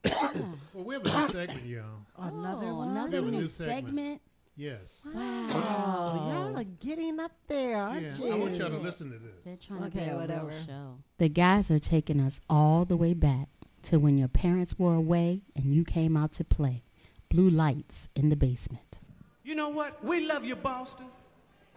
[0.73, 1.83] Well, we have a new segment, y'all.
[2.17, 2.89] Oh, another oh, one.
[2.91, 3.87] Another We have a new new segment.
[3.87, 4.21] segment.
[4.57, 5.07] Yes.
[5.13, 8.17] Oh, y'all are getting up there, aren't Yeah.
[8.17, 8.31] you?
[8.31, 9.35] I want y'all to listen to this.
[9.45, 10.47] They're trying to Okay, be a whatever.
[10.47, 10.97] real show.
[11.19, 13.49] The guys are taking us all the way back
[13.83, 16.81] to when your parents were away and you came out to play.
[17.29, 18.99] Blue lights in the basement.
[19.43, 20.03] You know what?
[20.03, 21.05] We love you, Boston,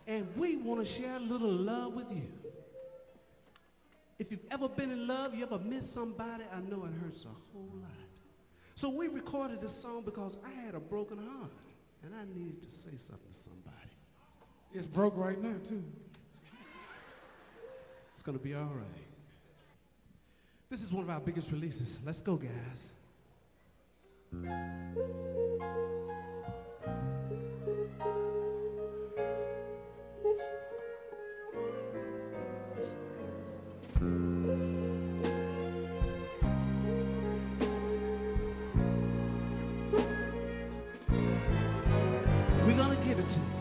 [0.06, 2.22] and we want to share a little love with you.
[4.18, 7.28] If you've ever been in love, you ever missed somebody, I know it hurts a
[7.52, 7.90] whole lot.
[8.74, 11.50] So we recorded this song because I had a broken heart,
[12.04, 13.76] and I needed to say something to somebody.
[14.72, 15.82] It's broke right now, too.
[18.12, 19.06] It's gonna be all right.
[20.68, 22.00] This is one of our biggest releases.
[22.04, 22.92] Let's go, guys.
[43.36, 43.59] Gonna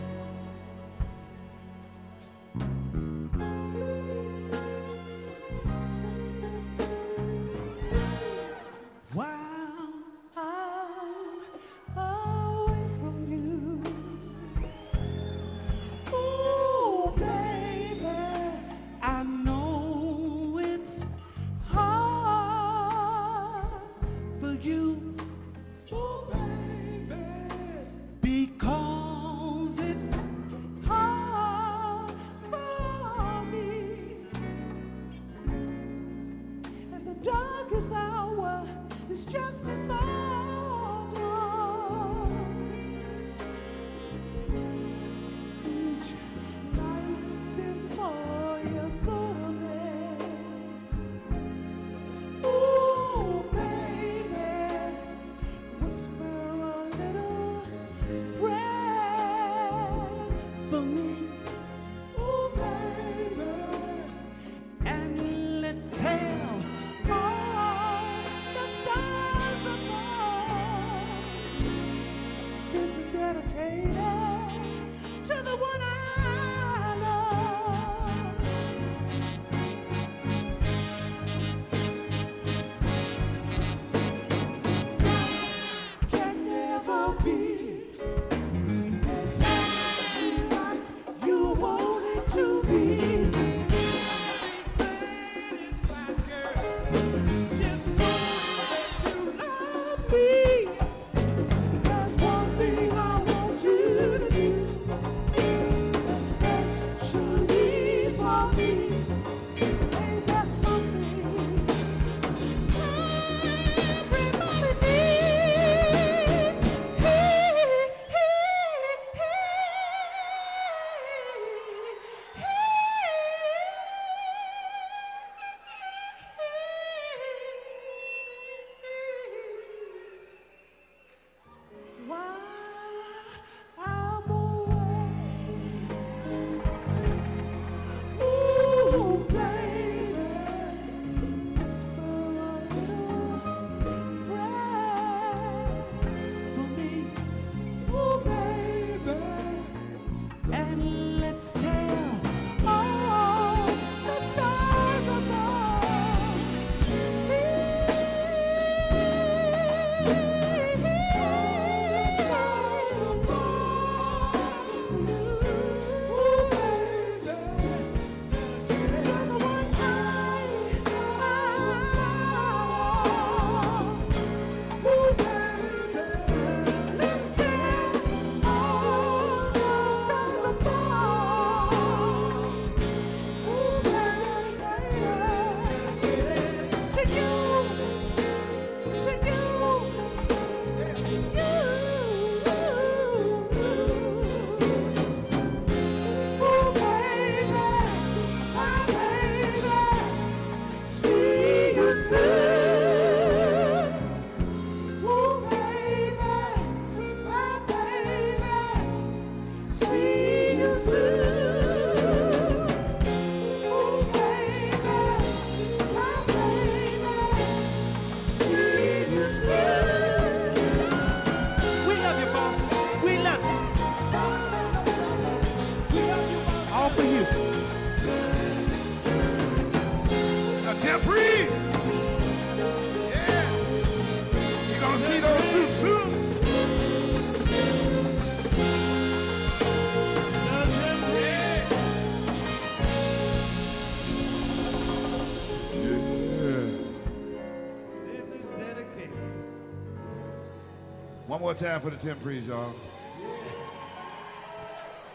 [251.60, 252.74] time for the Temprees, y'all.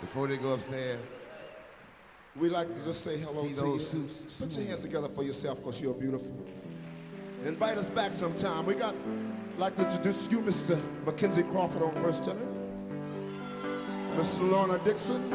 [0.03, 1.01] Before they go upstairs.
[2.37, 4.09] We like to just say hello See to those you.
[4.09, 6.37] suits Put your hands together for yourself because you're beautiful.
[7.47, 8.67] Invite us back sometime.
[8.67, 8.95] We got
[9.57, 10.79] like to introduce you, Mr.
[11.07, 12.47] Mackenzie Crawford on first tenor.
[14.15, 15.33] Miss Lorna Dixon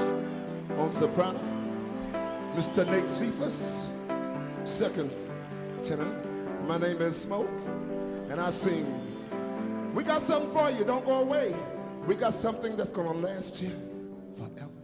[0.78, 1.40] on soprano.
[2.56, 2.86] Mr.
[2.86, 3.88] Nate Cephas,
[4.64, 5.12] second
[5.82, 6.06] tenor.
[6.68, 7.50] My name is Smoke,
[8.30, 8.99] and I sing.
[9.94, 10.86] We got something for you.
[10.86, 11.56] Don't go away.
[12.06, 13.72] We got something that's gonna last you
[14.38, 14.79] forever.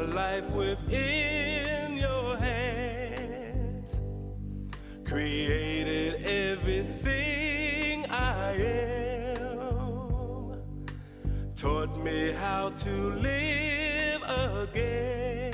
[0.00, 3.94] My life within your hands,
[5.04, 8.52] created everything I
[9.36, 10.62] am,
[11.54, 14.22] taught me how to live
[14.62, 15.49] again.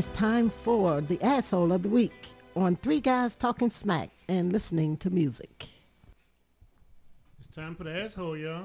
[0.00, 4.96] It's time for the asshole of the week on Three Guys Talking Smack and Listening
[4.96, 5.66] to Music.
[7.38, 8.64] It's time for the asshole, y'all.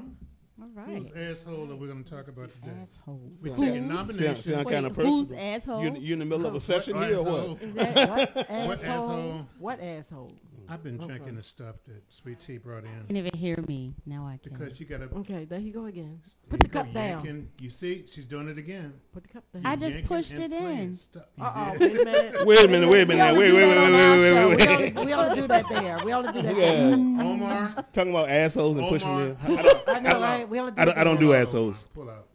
[0.61, 0.87] All right.
[0.87, 2.71] Whose asshole are we going to talk about today?
[2.81, 3.39] Assholes.
[3.43, 3.67] We're Whose?
[3.67, 4.45] taking nominations.
[4.45, 5.45] Sound, sound kind of whose personal.
[5.45, 5.83] asshole?
[5.83, 7.61] You, you in the middle of a session What here or what?
[7.61, 9.09] Is that What What asshole?
[9.11, 9.47] asshole?
[9.59, 10.31] What asshole?
[10.69, 12.89] I've been drinking the stuff that Sweet T brought in.
[12.91, 13.93] You in can even hear me.
[14.05, 14.53] Now I can.
[14.53, 15.15] because you got to.
[15.19, 16.19] Okay, there you go again.
[16.49, 17.47] Put the you go, cup down.
[17.59, 18.93] You see, she's doing it again.
[19.13, 19.65] Put the cup down.
[19.65, 20.97] I just pushed it in.
[21.39, 22.45] Uh-oh, wait a minute.
[22.45, 24.55] Wait a minute, wait a minute, We wait, only wait, wait, wait, wait, wait, We
[24.55, 24.67] wait.
[24.95, 25.99] only, we only do that there.
[26.05, 26.73] We only do that Yeah.
[26.89, 26.93] there.
[26.95, 29.27] Omar, Talking about assholes and pushing Omar.
[29.27, 29.37] it.
[29.43, 30.49] I don't, I know, right?
[30.49, 31.87] We only do I don't, that I don't do assholes.
[31.93, 32.27] pull out.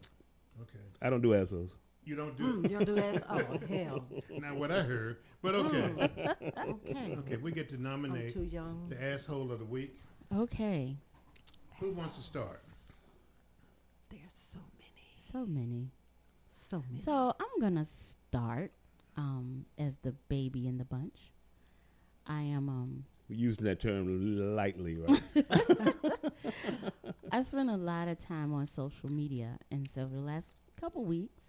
[0.61, 0.79] Okay.
[1.01, 1.71] I don't do assholes.
[2.11, 2.71] You don't do Mm, it.
[2.71, 3.23] you don't do that?
[3.29, 4.05] Oh, hell.
[4.29, 6.09] Not what I heard, but okay.
[6.57, 7.15] Okay.
[7.19, 8.87] Okay, we get to I'm nominate too young.
[8.89, 9.97] the asshole of the week.
[10.35, 10.97] Okay.
[11.79, 12.59] Who wants to start?
[14.09, 15.07] There's so many.
[15.31, 15.87] So many.
[16.69, 17.01] So many.
[17.01, 18.73] So I'm gonna start
[19.15, 21.15] um, as the baby in the bunch.
[22.27, 25.21] I am um, We're using that term lightly, right?
[27.31, 30.47] I spent a lot of time on social media, and so for the last
[30.79, 31.40] couple weeks,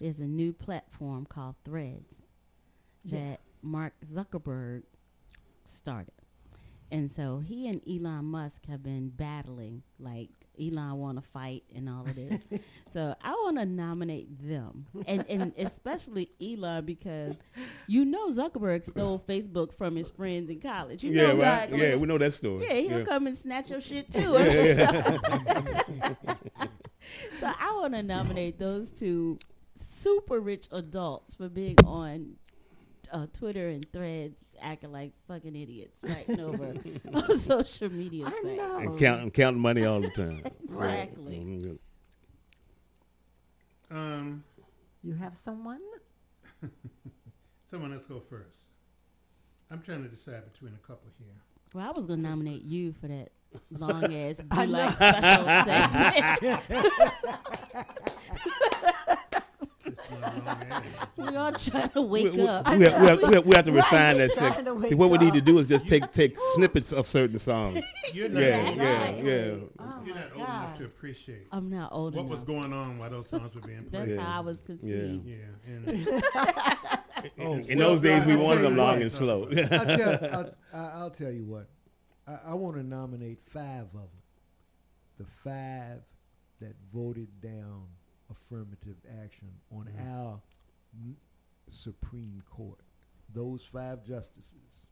[0.00, 2.22] there's a new platform called Threads
[3.04, 3.18] Yeah.
[3.18, 4.82] that Mark Zuckerberg
[5.64, 6.14] started,
[6.90, 9.82] and so he and Elon Musk have been battling.
[9.98, 12.42] Like Elon want to fight and all of this,
[12.92, 17.36] so I want to nominate them, and and especially Elon because
[17.86, 21.04] you know Zuckerberg stole Facebook from his friends in college.
[21.04, 21.70] You yeah, know right.
[21.70, 21.76] that.
[21.76, 22.66] Yeah, we know that story.
[22.66, 24.32] Yeah, he'll come and snatch your shit too.
[24.32, 25.14] Yeah.
[27.40, 29.38] so I want to nominate those two
[30.00, 32.36] super rich adults for being on
[33.12, 36.74] uh, Twitter and Threads, acting like fucking idiots, writing over
[37.12, 38.26] on social media.
[38.26, 38.44] I sites.
[38.56, 38.78] know.
[38.78, 40.42] and counting counting money all the time.
[40.68, 41.10] Right.
[41.10, 41.36] Exactly.
[41.36, 41.78] Mhm.
[43.90, 44.44] Um,
[45.02, 45.80] You have someone?
[47.70, 48.60] someone else go first.
[49.70, 51.34] I'm trying to decide between a couple here.
[51.74, 53.30] Well, I was gonna nominate you for that
[53.76, 56.90] long ass I be like special segment.
[61.16, 62.68] we all trying to wake we, we, up.
[62.76, 65.10] we, have, we, have, we, have, we have to refine that to See, wake what
[65.10, 67.82] we need to do is just take take snippets of certain songs.
[68.12, 69.24] You're not Yeah, old yeah, enough.
[69.24, 69.54] yeah.
[69.78, 72.30] Oh You're not old enough to appreciate I'm not old what enough.
[72.36, 74.16] was going on while those songs were being That's played.
[74.16, 74.22] Yeah.
[74.22, 75.26] how I was conceived.
[75.26, 75.36] Yeah,
[75.66, 76.22] and
[77.38, 79.02] Oh, In well, those days, we I- I'll wanted them long what.
[79.02, 79.44] and slow.
[79.44, 80.18] I'll, tell,
[80.72, 81.68] I'll, I'll tell you what.
[82.26, 84.08] I, I want to nominate five of them.
[85.18, 86.00] The five
[86.60, 87.84] that voted down
[88.30, 90.40] affirmative action on our
[90.94, 91.16] n-
[91.70, 92.78] Supreme Court.
[93.32, 94.86] Those five justices.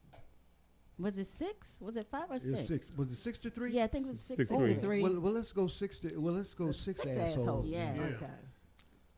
[0.97, 1.67] Was it six?
[1.79, 2.67] Was it five or It was six?
[2.87, 2.91] six.
[2.97, 3.71] Was it six to three?
[3.71, 4.37] Yeah, I think it was six.
[4.37, 4.73] Six to to three.
[4.73, 4.81] three.
[4.81, 5.03] Three.
[5.03, 6.17] Well, well, let's go six to.
[6.17, 7.65] Well, let's go six, assholes.
[7.67, 7.93] Yeah.
[7.95, 8.01] Yeah.
[8.03, 8.25] Okay.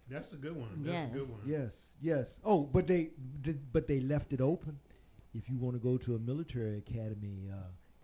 [0.07, 0.69] that's a good one.
[0.83, 1.09] That's Yes.
[1.11, 1.39] a good one.
[1.45, 2.39] Yes, yes.
[2.43, 3.09] Oh, but they,
[3.41, 4.77] did, but they left it open.
[5.33, 7.55] If you want to go to a military academy, uh,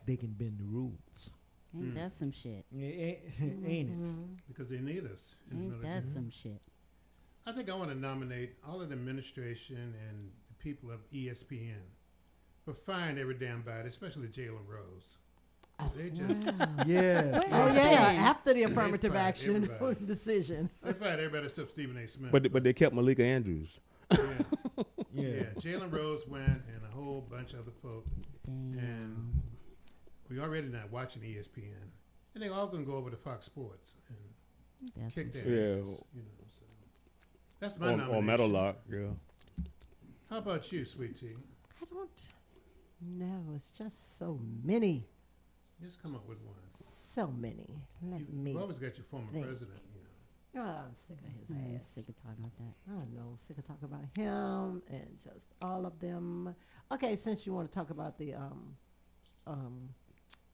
[0.05, 1.31] they can bend the rules.
[1.75, 1.95] Ain't mm.
[1.95, 2.65] that some shit?
[2.73, 2.83] Ain't
[3.41, 3.91] ain't it?
[3.91, 4.23] Mm-hmm.
[4.47, 6.01] Because they need us in the Ain't military.
[6.01, 6.61] that some shit?
[7.45, 11.75] I think I want to nominate all of the administration and the people of ESPN
[12.65, 15.17] for firing every damn body, especially Jalen Rose.
[15.79, 16.43] Oh, they just
[16.85, 17.41] Yeah.
[17.51, 17.95] Oh yeah, Okay.
[18.17, 20.05] after the affirmative action everybody.
[20.05, 20.69] decision.
[20.83, 22.07] they fired everybody except Stephen A.
[22.07, 22.31] Smith.
[22.31, 23.69] but but they kept Malika Andrews.
[24.11, 24.17] yeah,
[25.13, 25.27] Yeah.
[25.29, 25.43] yeah.
[25.59, 28.05] Jalen Rose went and a whole bunch of other folk,
[28.45, 28.79] Damn.
[28.83, 29.41] and
[30.29, 31.73] we already not watching ESPN,
[32.33, 35.75] and they all gonna go over to Fox Sports and That's kick some their.
[35.75, 35.81] Yeah.
[35.81, 35.87] ass.
[36.13, 36.65] You know, so
[37.59, 38.15] that's my Or, nomination.
[38.15, 39.07] or Metal Lock, yeah.
[40.29, 41.27] How about you, Sweet T?
[41.81, 42.09] I don't
[43.01, 43.53] know.
[43.55, 45.05] It's just so many,
[45.81, 46.55] Just come up with one.
[46.69, 47.79] so many.
[48.03, 48.51] Let You, me.
[48.51, 49.45] you always got your former think.
[49.45, 49.79] president.
[49.93, 50.65] You know.
[50.67, 51.85] Oh, I'm sick of his Mm, ass.
[51.87, 52.73] sick of talking about that.
[52.91, 53.37] I don't know.
[53.47, 56.55] Sick of talking about him and just all of them.
[56.91, 58.75] Okay, since you want to talk about the um,
[59.45, 59.89] um,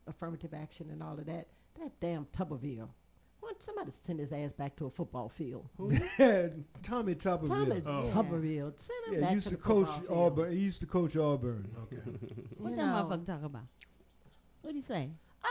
[0.07, 1.47] affirmative action and all of that,
[1.79, 2.89] that damn Tuberville.
[3.39, 5.67] Why don't somebody send his ass back to a football field?
[6.81, 7.47] Tommy Tuberville.
[7.47, 8.09] Tommy Oh.
[8.13, 10.17] Tuberville, send him Yeah, back he used to to the coach football field.
[10.39, 10.51] Auburn.
[10.53, 11.67] He used to coach Auburn.
[11.83, 12.01] Okay.
[12.57, 13.63] What You that motherfucker talking about?
[14.61, 15.09] What do you say?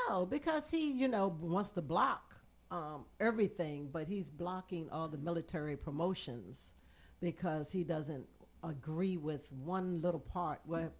[0.08, 2.34] Oh, because he, you know, wants to block
[2.70, 6.72] um, everything, but he's blocking all the military promotions
[7.20, 8.24] because he doesn't
[8.64, 10.60] agree with one little part.
[10.64, 10.90] Well,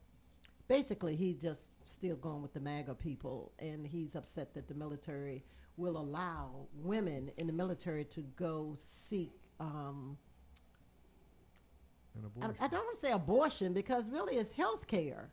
[0.69, 5.45] basically, he just still going with the MAGA people, and he's upset that the military
[5.77, 9.33] will allow women in the military to go seek.
[9.59, 10.19] Um,
[12.15, 12.57] An I, abortion.
[12.61, 15.31] I don't want to say abortion because really it's health care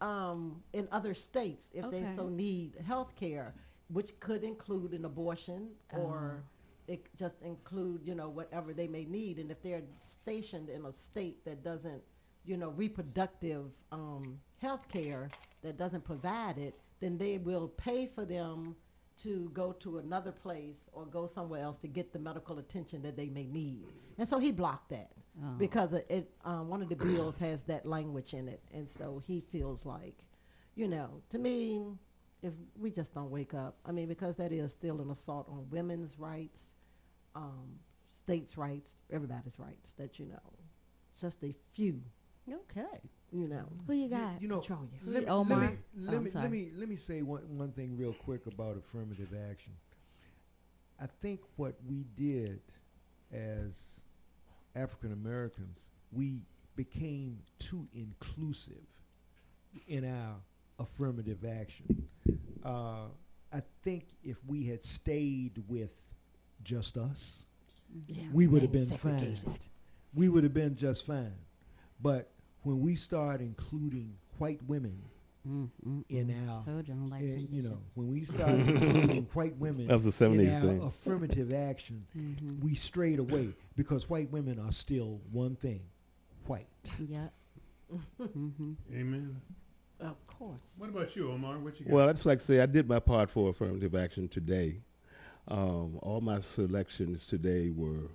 [0.00, 3.54] um, in other states if they so need health care,
[3.88, 6.42] which could include an abortion or
[6.88, 9.38] it just include, you know, whatever they may need.
[9.38, 12.02] And if they're stationed in a state that doesn't,
[12.44, 15.28] you know, reproductive um, health care
[15.62, 18.76] that doesn't provide it, then they will pay for them
[19.22, 23.16] to go to another place or go somewhere else to get the medical attention that
[23.16, 23.84] they may need.
[24.18, 25.10] And so he blocked that
[25.42, 25.54] Oh.
[25.58, 29.22] because it, it um, one of the bills has that language in it, and so
[29.24, 30.26] he feels like,
[30.74, 31.80] you know, to me,
[32.42, 35.66] if we just don't wake up, I mean, because that is still an assault on
[35.70, 36.74] women's rights,
[37.36, 37.78] um,
[38.12, 39.92] states' rights, everybody's rights.
[39.92, 40.52] That you know,
[41.18, 42.02] just a few,
[42.50, 42.98] Okay.
[43.32, 44.40] You know, Who you got?
[44.40, 44.98] You know, control you.
[45.00, 45.58] Sweet let me, Omar.
[45.60, 48.12] let me, Oh, let, I'm me let me let me say one, one thing real
[48.12, 49.72] quick about affirmative action.
[51.00, 52.60] I think what we did
[53.32, 54.00] as
[54.76, 56.42] African Americans, we
[56.76, 58.84] became too inclusive
[59.86, 60.36] in our
[60.78, 62.06] affirmative action.
[62.64, 63.06] Uh,
[63.52, 65.90] I think if we had stayed with
[66.62, 67.44] just us,
[68.06, 69.36] Yeah, we would have man, been fine.
[70.14, 71.34] We would have been just fine.
[72.02, 72.30] But
[72.62, 75.00] when we start including white women
[76.10, 79.22] in our, Told you I don't like eh, them you know, when we started including
[79.32, 80.82] white women That was a 70s in our thing.
[80.82, 82.62] affirmative action, Mhm.
[82.62, 85.80] we strayed away because white women are still one thing,
[86.46, 86.66] white.
[87.08, 87.32] Yep.
[88.18, 89.40] hmm Amen.
[89.98, 90.74] Of course.
[90.78, 91.58] What about you, Omar?
[91.58, 91.94] What you got?
[91.94, 94.80] Well, I just like to say I did my part for affirmative action today.
[95.48, 98.08] Um, all my selections today were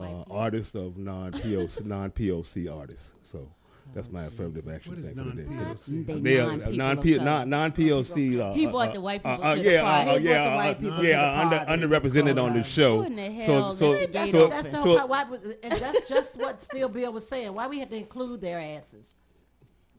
[0.00, 3.12] uh, artists of non-POC, non-POC artists.
[3.22, 3.48] So
[3.94, 5.48] that's my affirmative action thing for today.
[5.48, 6.06] non-POC?
[6.06, 7.24] They They non-people non of P color.
[7.24, 8.38] non non POC.
[8.40, 10.10] Uh, He brought the white uh, people uh, to the yeah, party.
[10.10, 13.00] uh, yeah, the white uh, people yeah, the uh, under, underrepresented on the show.
[13.02, 15.72] Who in the So hell so That's, so that's no so part- why, was- and
[15.72, 17.52] that's just what Still Bill was saying.
[17.54, 19.14] Why we had to include their asses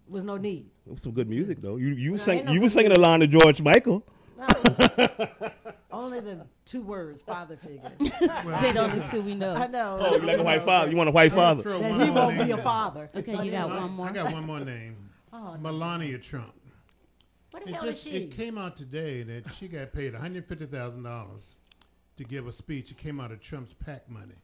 [0.07, 0.65] was no need.
[0.97, 1.77] some good music though.
[1.77, 4.03] You you sang you were singing a line to George Michael.
[4.43, 5.51] No, it was
[5.91, 7.91] only the two words, father figure.
[7.99, 9.53] They the only two we know.
[9.53, 9.97] I know.
[9.99, 10.89] Oh, you like a white father?
[10.91, 11.63] You want a white father?
[11.63, 12.63] Throw That he won't be a in.
[12.63, 13.09] father.
[13.15, 14.07] Okay, you got I- one more.
[14.09, 14.97] I got one more name.
[15.35, 16.53] Oh, Melania Trump.
[17.49, 18.17] What the It hell just is she?
[18.19, 21.55] it came out today that she got paid one hundred fifty thousand dollars
[22.17, 22.91] to give a speech.
[22.91, 24.35] It came out of Trump's PAC money.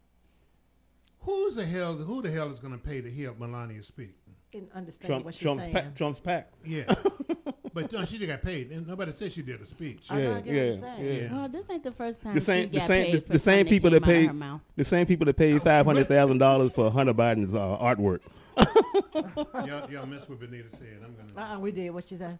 [1.19, 1.93] Who's the hell?
[1.95, 4.15] Who the hell is going to pay to hear Melania speak?
[4.51, 5.75] Didn't understand Trump what she's Trump's saying.
[5.75, 6.51] PAC, Trump's PAC.
[6.65, 6.91] Yeah,
[7.73, 10.07] but no, she just got paid, and nobody said she did a speech.
[10.09, 11.33] I know, I Yeah, yeah, yeah.
[11.33, 13.33] Well, this ain't the first time The same she's the got same paid the, for
[13.33, 16.07] the same people that came out of paid the same people that paid five hundred
[16.07, 18.21] thousand dollars for Hunter Biden's uh, artwork.
[19.67, 20.99] y'all, y'all missed what Benita said.
[21.03, 21.53] I'm gonna.
[21.53, 21.91] Uh-uh, we did.
[21.91, 22.39] What she said?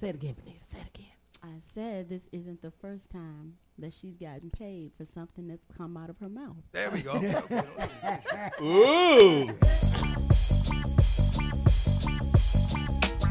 [0.00, 0.60] Say it again, Benita.
[0.66, 1.06] Say it again.
[1.42, 5.96] I said this isn't the first time that she's gotten paid for something that's come
[5.96, 6.56] out of her mouth.
[6.72, 7.12] There we go.
[8.62, 9.50] Ooh.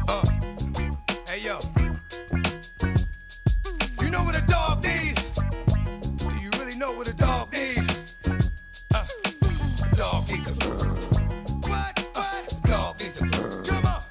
[0.06, 0.63] Uh, hey
[1.44, 1.58] yo,
[4.00, 5.30] you know what a dog needs?
[5.32, 8.16] Do you really know what a dog needs?
[8.94, 10.54] Uh, a dog needs a
[11.68, 12.08] what?
[12.14, 12.62] What?
[12.64, 14.02] Dog needs a come on,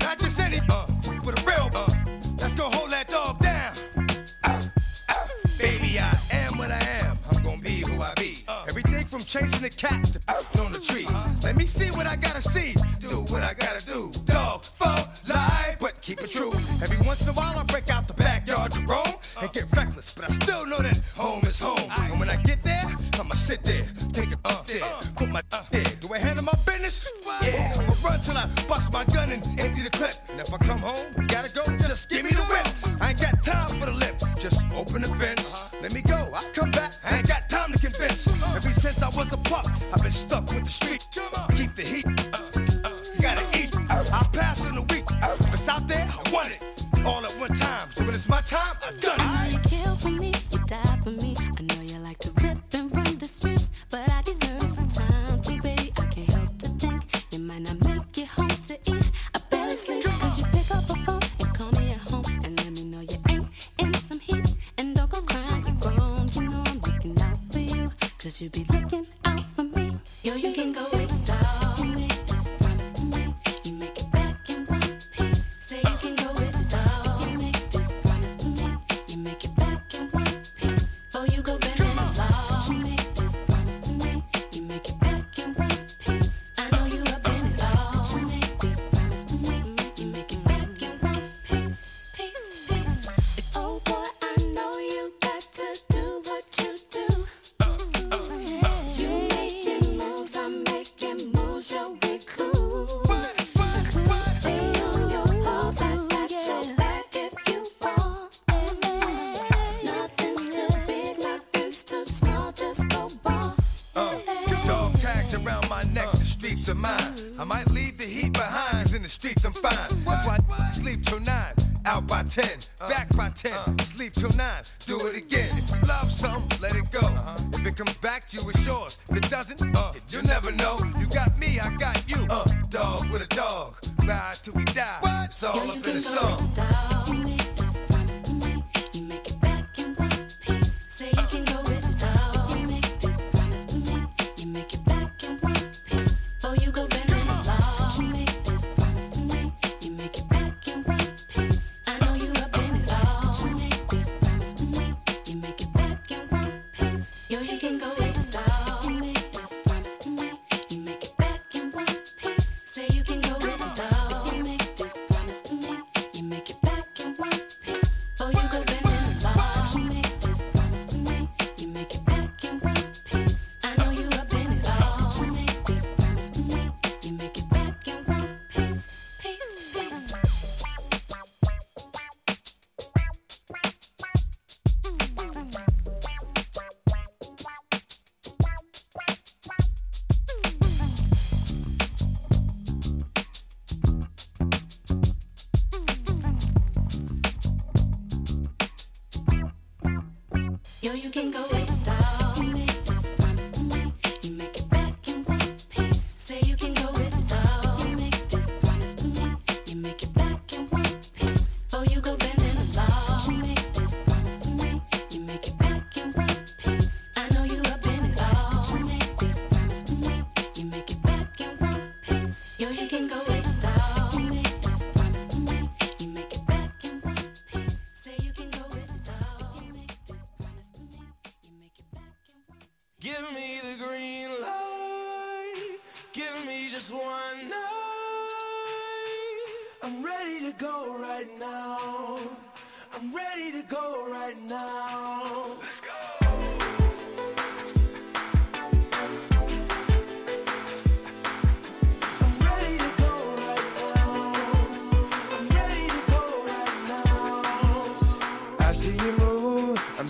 [0.00, 0.86] not just any uh,
[1.24, 1.88] but a real uh.
[2.40, 3.72] Let's go hold that dog down.
[4.44, 4.62] Uh,
[5.08, 5.28] uh,
[5.58, 7.16] baby, I am what I am.
[7.30, 8.44] I'm gonna be who I be.
[8.68, 11.06] Everything from chasing the cat to on the tree.
[11.42, 12.74] Let me see what I gotta see.
[13.00, 14.12] Do what I gotta do.
[17.28, 17.75] Every once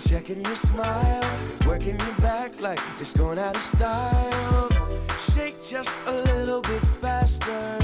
[0.07, 1.29] checking your smile,
[1.67, 4.69] working your back like it's going out of style.
[5.33, 7.77] Shake just a little bit faster,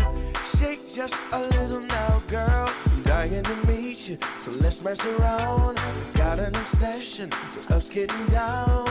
[0.57, 2.69] shake just a little now, girl.
[2.85, 5.77] I'm dying to meet you, so let's mess around.
[6.13, 8.87] Got an obsession with us getting down.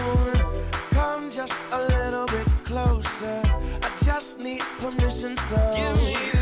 [0.91, 3.41] Come just a little bit closer.
[3.83, 6.42] I just need permission, so give me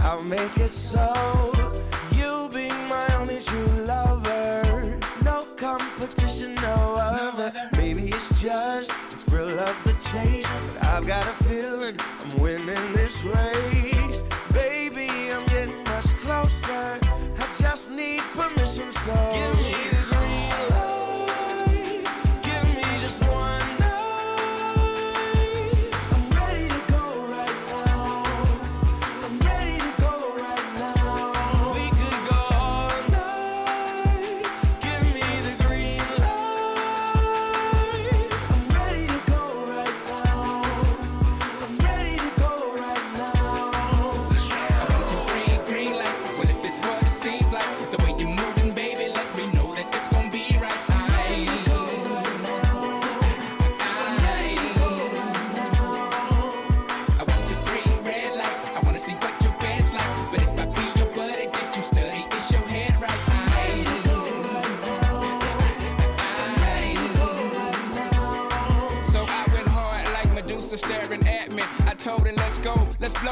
[0.00, 1.52] I'll make it so.
[2.12, 4.98] You be my only true lover.
[5.22, 7.52] No competition, no other.
[7.76, 10.46] Maybe it's just the thrill of the chase.
[10.74, 14.22] But I've got a feeling I'm winning this race.
[14.52, 16.98] Baby, I'm getting much closer.
[17.38, 19.67] I just need permission, so.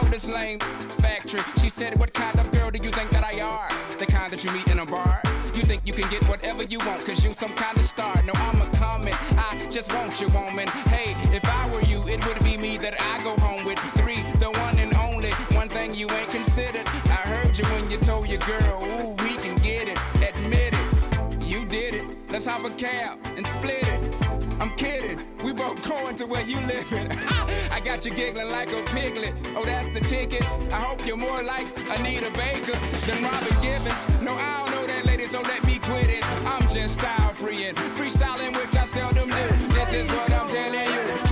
[0.05, 0.59] This lame
[1.01, 1.41] factory.
[1.61, 3.69] She said, what kind of girl do you think that I are?
[3.99, 5.23] The kind that you meet in a bar?
[5.55, 8.23] You think you can get whatever you want, cause you some kind of star.
[8.23, 10.69] No, I'm a coming, I just want you, woman.
[10.89, 13.79] Hey, if I were you, it would be me that I go home with.
[13.97, 15.31] Three, the one and only.
[15.57, 16.87] One thing you ain't considered.
[17.07, 19.99] I heard you when you told your girl, ooh, we can get it.
[20.17, 22.05] Admit it, you did it.
[22.31, 24.26] Let's hop a cab and split it.
[24.67, 25.21] I'm kidding.
[25.45, 27.09] We both going to where you living.
[27.71, 29.33] I got you giggling like a piglet.
[29.55, 30.43] Oh, that's the ticket.
[30.73, 32.77] I hope you're more like Anita Baker
[33.07, 34.23] than Robin Givens.
[34.23, 36.25] No, I don't know that lady, so let me quit it.
[36.45, 39.47] I'm just style free and freestyling, which I seldom do.
[39.73, 41.26] This is what I'm telling you.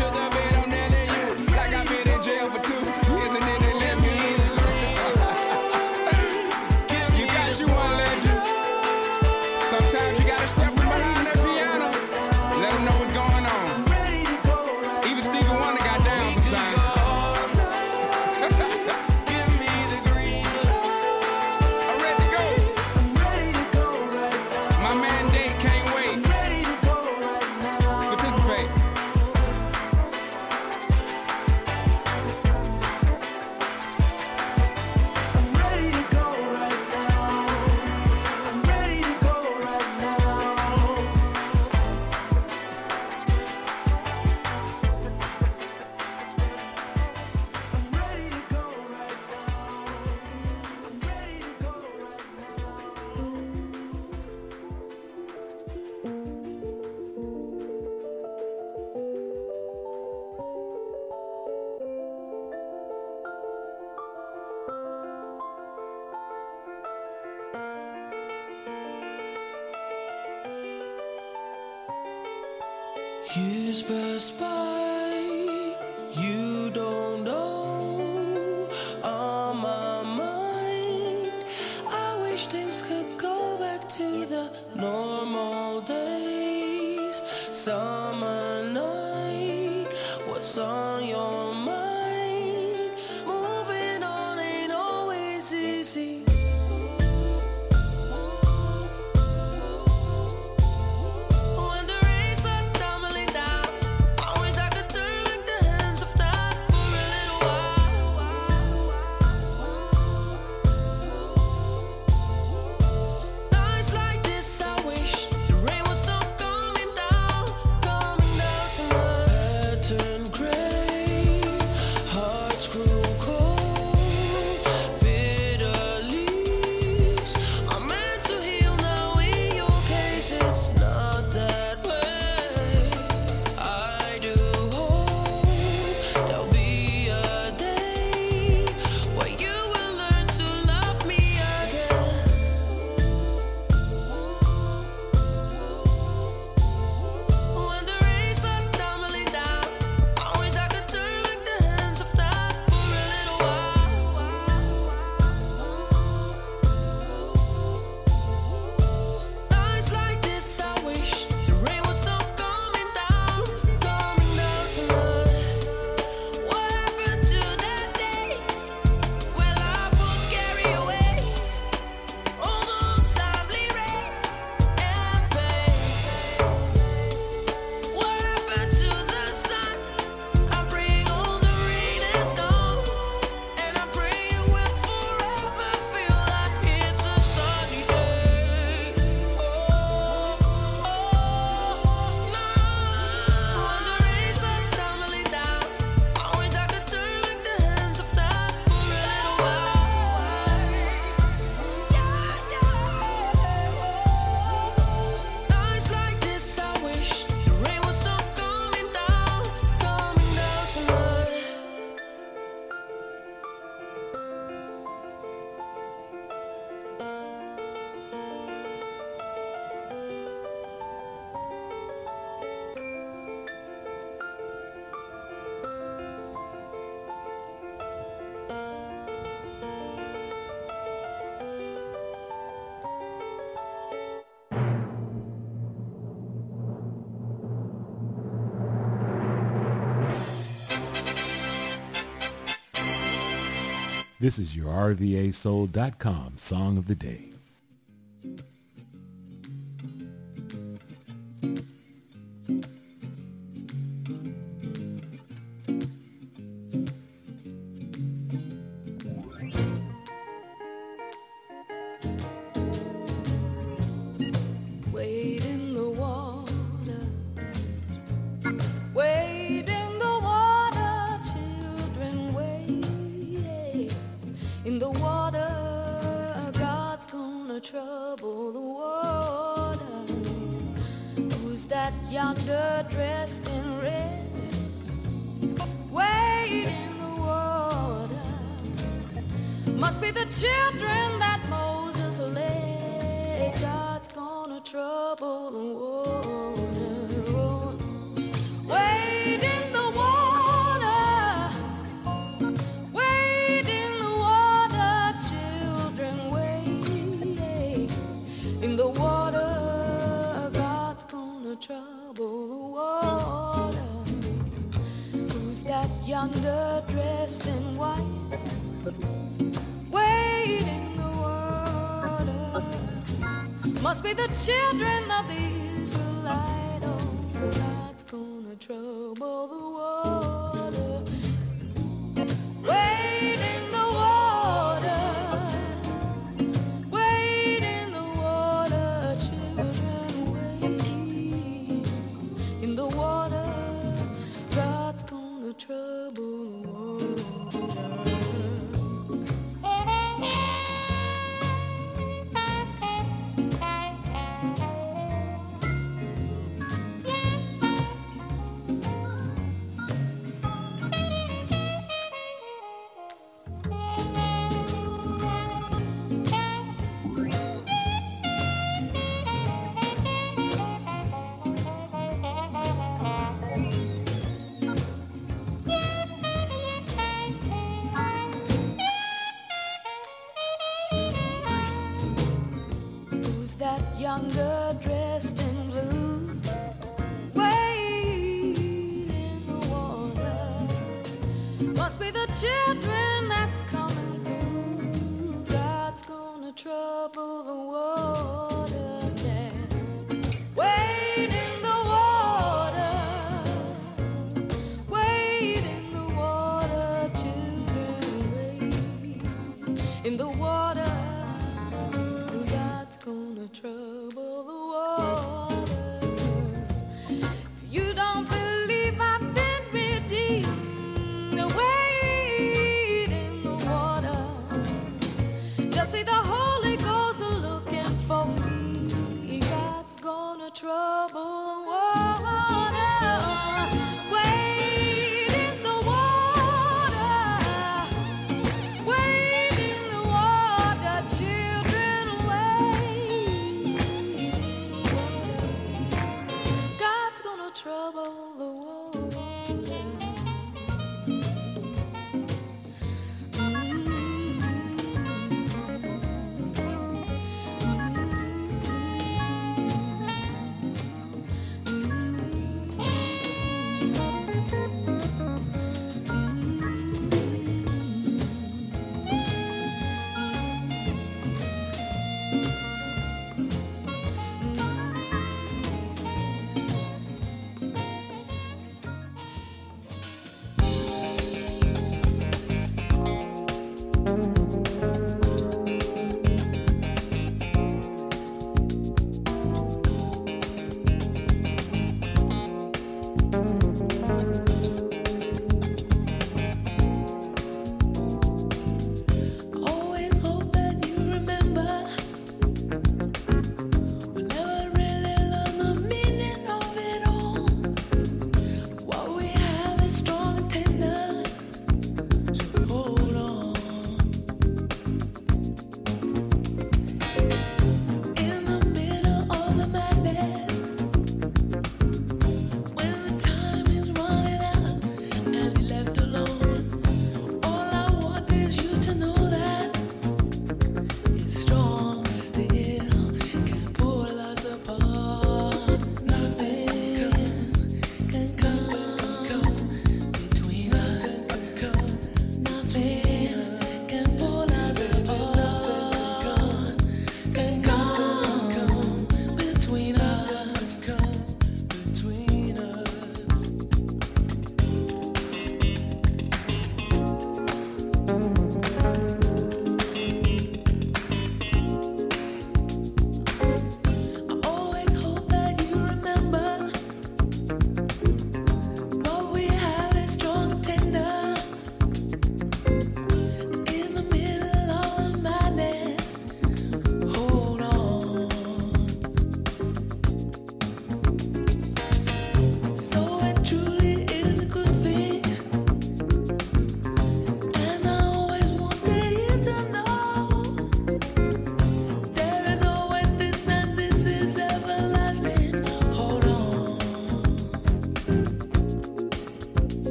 [244.24, 247.23] This is your RVASoul.com song of the day.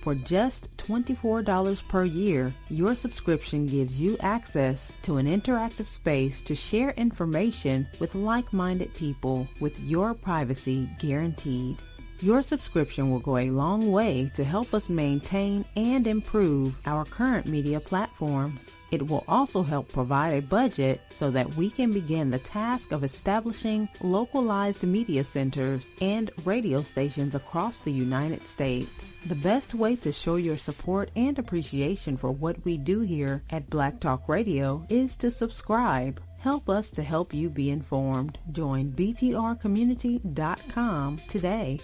[0.00, 6.54] For just $24 per year, your subscription gives you access to an interactive space to
[6.54, 11.76] share information with like-minded people with your privacy guaranteed.
[12.22, 17.46] Your subscription will go a long way to help us maintain and improve our current
[17.46, 18.70] media platforms.
[18.90, 23.04] It will also help provide a budget so that we can begin the task of
[23.04, 29.12] establishing localized media centers and radio stations across the United States.
[29.26, 33.68] The best way to show your support and appreciation for what we do here at
[33.70, 36.20] Black Talk Radio is to subscribe.
[36.38, 38.38] Help us to help you be informed.
[38.50, 41.78] Join btrcommunity.com today.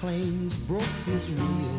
[0.00, 1.77] Claims broke his reel.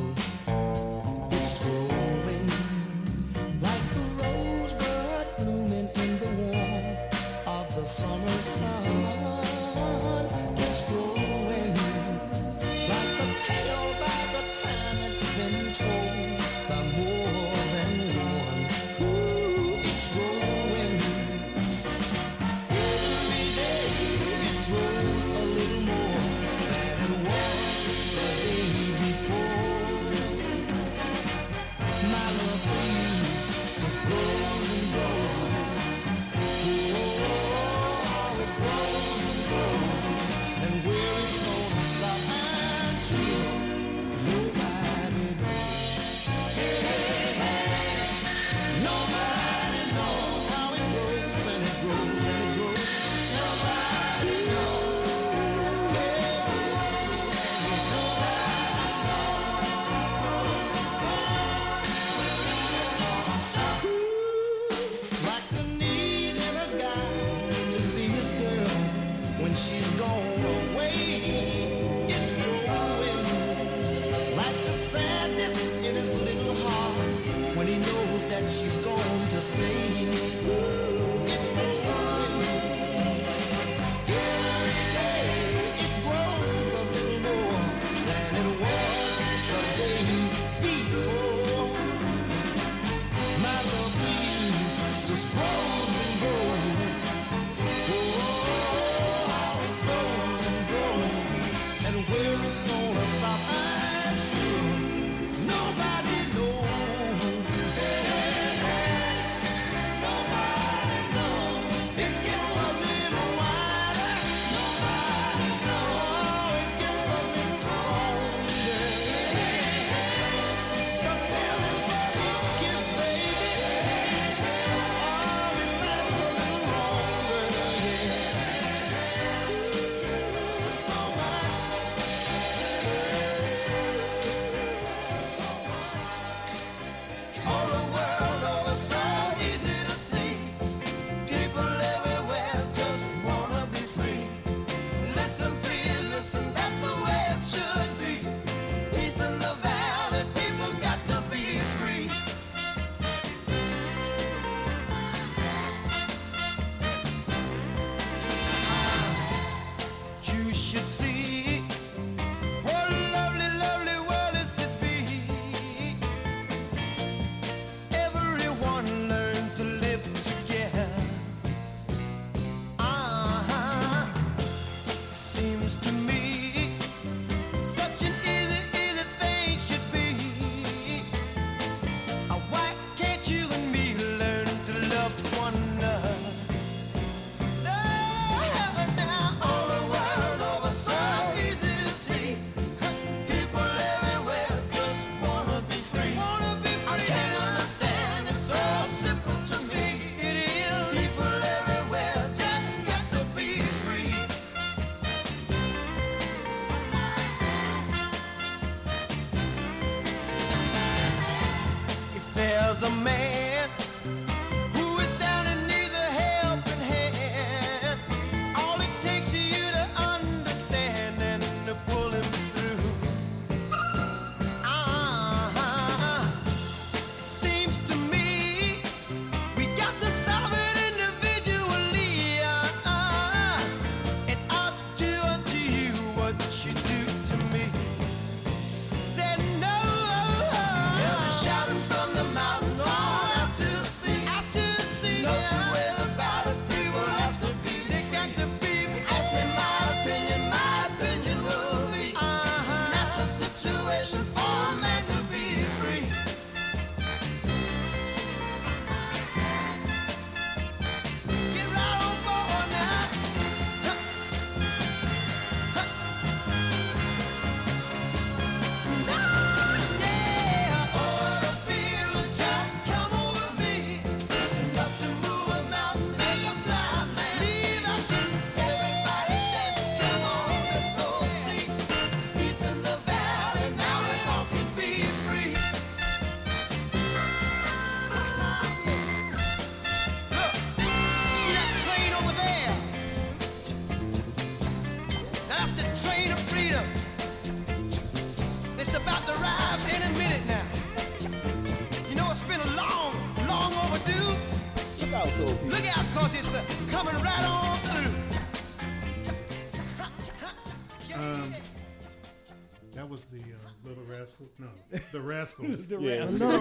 [315.62, 315.88] Rascals.
[315.90, 316.10] The Yeah.
[316.20, 316.40] Rascals.
[316.40, 316.60] Little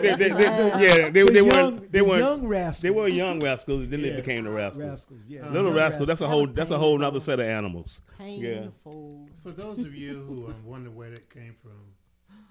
[0.00, 2.82] they- they- they- yeah, they- they weren't- they weren't- young rascals.
[2.82, 4.84] They were young rascals, then they became the rascals.
[4.88, 5.48] Rascals, yeah.
[5.50, 6.06] Little Young rascals.
[6.06, 6.46] That's a whole.
[6.46, 8.02] That's a whole other set of animals.
[8.20, 8.68] Yeah.
[8.84, 11.94] For those of you who um, wonder where that came from,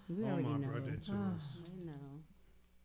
[0.08, 0.68] We already Omar know.
[0.68, 1.58] brought that to Ah, us.
[1.82, 1.92] I know.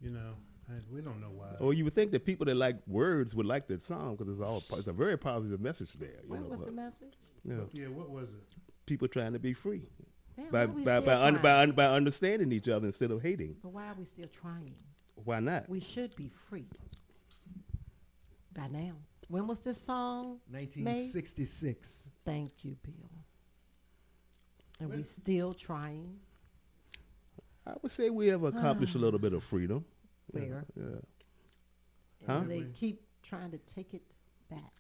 [0.01, 0.33] You know,
[0.69, 1.55] and we don't know why.
[1.61, 4.41] Well, you would think that people that like words would like that song because it's
[4.43, 4.57] all.
[4.79, 6.09] It's a very positive message there.
[6.25, 7.15] You What know, was but- the message?
[7.45, 7.57] Yeah.
[7.73, 8.43] Yeah, what was it?
[8.87, 9.83] People trying to be free.
[10.41, 13.57] Yeah, by, by, by, un, by, un, by understanding each other instead of hating.
[13.63, 14.75] But why are we still trying?
[15.25, 15.69] Why not?
[15.69, 16.67] We should be free
[18.55, 18.93] by now.
[19.29, 20.75] When was this song made?
[20.75, 22.09] 1966.
[22.25, 23.11] Thank you, Bill.
[24.81, 26.19] And we still trying.
[27.67, 29.85] I would say we have accomplished a little bit of freedom.
[30.33, 30.65] Yeah, Where?
[30.77, 30.85] Yeah.
[30.85, 31.03] And
[32.27, 32.43] Huh?
[32.49, 34.03] they keep trying to take it
[34.51, 34.73] back.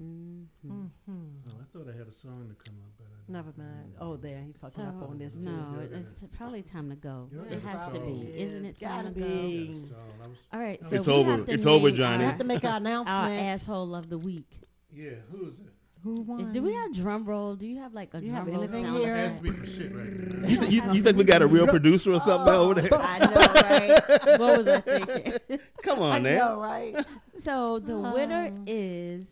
[0.00, 0.86] Mm-hmm.
[1.10, 2.87] Oh, I thought I had a song to come up, but I
[3.30, 3.92] Never mind.
[4.00, 5.40] Oh, there he fucking up on this too.
[5.40, 7.28] No, it's probably time to go.
[7.30, 8.80] You're It has to be, isn't it?
[8.80, 9.80] Gotta time to be.
[9.82, 9.86] go?
[9.86, 9.98] Stall.
[10.24, 11.30] I was- All right, so It's we over.
[11.32, 12.18] have to It's over, Johnny.
[12.18, 13.42] We have to make our Our announcement.
[13.42, 14.50] asshole of the week.
[14.90, 15.66] Yeah, who is it?
[16.04, 16.52] Who won?
[16.52, 17.54] Do we have drum roll?
[17.56, 19.14] Do you have like a You drum roll anything sound here?
[19.14, 19.44] It has effect?
[19.44, 20.48] to be the shit right now.
[20.48, 22.88] You, th- you, you think we got a real producer or something over there?
[22.94, 24.38] I know, right?
[24.40, 25.58] What was I thinking?
[25.82, 26.38] Come on, I man.
[26.38, 27.04] know, right?
[27.42, 28.62] So the winner Oh.
[28.66, 29.26] is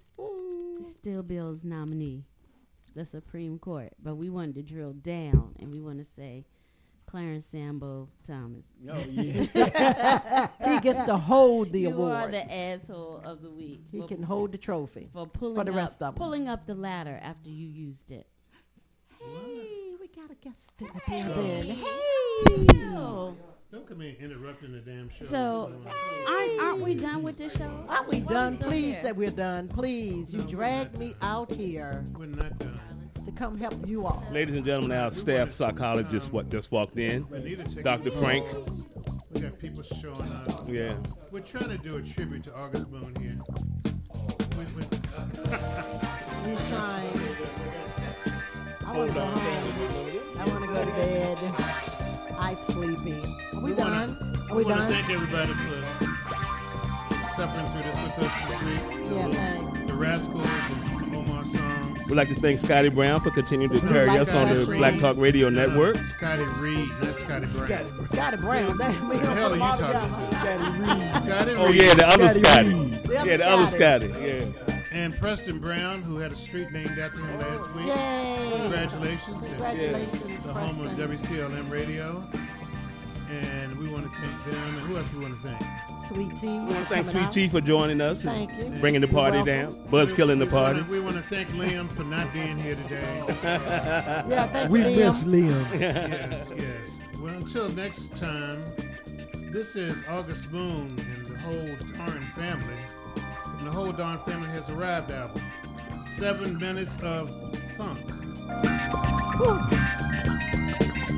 [0.90, 2.24] still Bill's nominee,
[2.96, 3.92] the Supreme Court.
[4.02, 6.44] But we wanted to drill down, and we want to say
[7.06, 8.64] Clarence Sambo Thomas.
[8.90, 10.48] Oh, yeah.
[10.64, 12.12] he gets to hold the you award.
[12.12, 13.82] are the asshole of the week.
[13.92, 16.14] he for- can hold the trophy for pulling for the up, of them.
[16.14, 18.26] pulling up the ladder after you used it.
[19.20, 21.76] Hey, we got a guest in the building.
[21.76, 23.36] Hey, Bill.
[23.72, 25.24] Don't come in interrupting the damn show.
[25.24, 25.72] So,
[26.26, 27.84] aren't, aren't we done with this show?
[27.88, 28.56] Aren't we Why done?
[28.56, 29.02] still Please here?
[29.04, 29.68] say we're done.
[29.68, 33.10] Please, you dragged me out here We're not done.
[33.24, 34.22] to come help you all.
[34.30, 38.12] Ladies and gentlemen, our staff psychologist what just walked in, We need to take Dr.
[38.12, 38.46] Frank.
[39.32, 40.68] We got people showing up.
[40.68, 40.94] Yeah.
[41.32, 43.36] We're trying to do a tribute to August Boone here.
[44.56, 44.82] We- we-
[46.50, 47.20] He's trying.
[48.86, 50.20] I want to go home.
[50.38, 51.85] I want to go to bed.
[52.38, 53.22] I sleepy.
[53.54, 54.38] Are we, We wanna- done?
[54.50, 54.90] Are we I want done?
[54.92, 55.82] thank everybody for
[57.36, 59.00] suffering through this with us this week.
[59.10, 59.86] Yeah, thanks.
[59.86, 61.98] The Rascals and Omar songs.
[62.08, 64.78] We'd like to thank Scotty Brown for continuing to carry Like us on the Ashley.
[64.78, 65.96] Black Talk Radio uh, Network.
[65.96, 68.06] Scotty Reed, not Scotty Brown.
[68.06, 68.78] Scotty Brown.
[68.78, 70.32] That, we What the hell are you talking about?
[71.24, 71.58] Scotty Reed.
[71.58, 72.68] Oh yeah, the other Scotty Scotty.
[73.06, 74.08] The other Yeah, the other Scotty.
[74.08, 74.24] Scotty.
[74.26, 74.75] Yeah.
[74.96, 77.76] And Preston Brown, who had a street named after him last oh.
[77.76, 77.86] week.
[77.86, 78.60] Yay.
[78.62, 79.42] Congratulations.
[79.44, 82.26] Congratulations, The home of WCLM Radio.
[83.30, 84.54] And we want to thank them.
[84.54, 85.62] And who else we want to thank?
[86.08, 86.46] Sweet T.
[86.46, 87.32] We want to thank coming Sweet out.
[87.32, 88.80] Tea for joining us Thank and you.
[88.80, 89.78] bringing the party down.
[89.90, 90.80] Buzz killing the We party.
[90.80, 93.24] wanna- We want to thank Liam for not being here today.
[93.42, 94.96] Yeah, thank We you, Liam.
[94.96, 95.66] miss Liam.
[95.80, 96.98] yes, yes.
[97.20, 98.64] Well, until next time,
[99.52, 102.85] this is August Moon and the whole darn family.
[103.66, 105.42] The whole darn family has arrived album.
[106.08, 107.28] Seven minutes of
[107.76, 107.98] funk.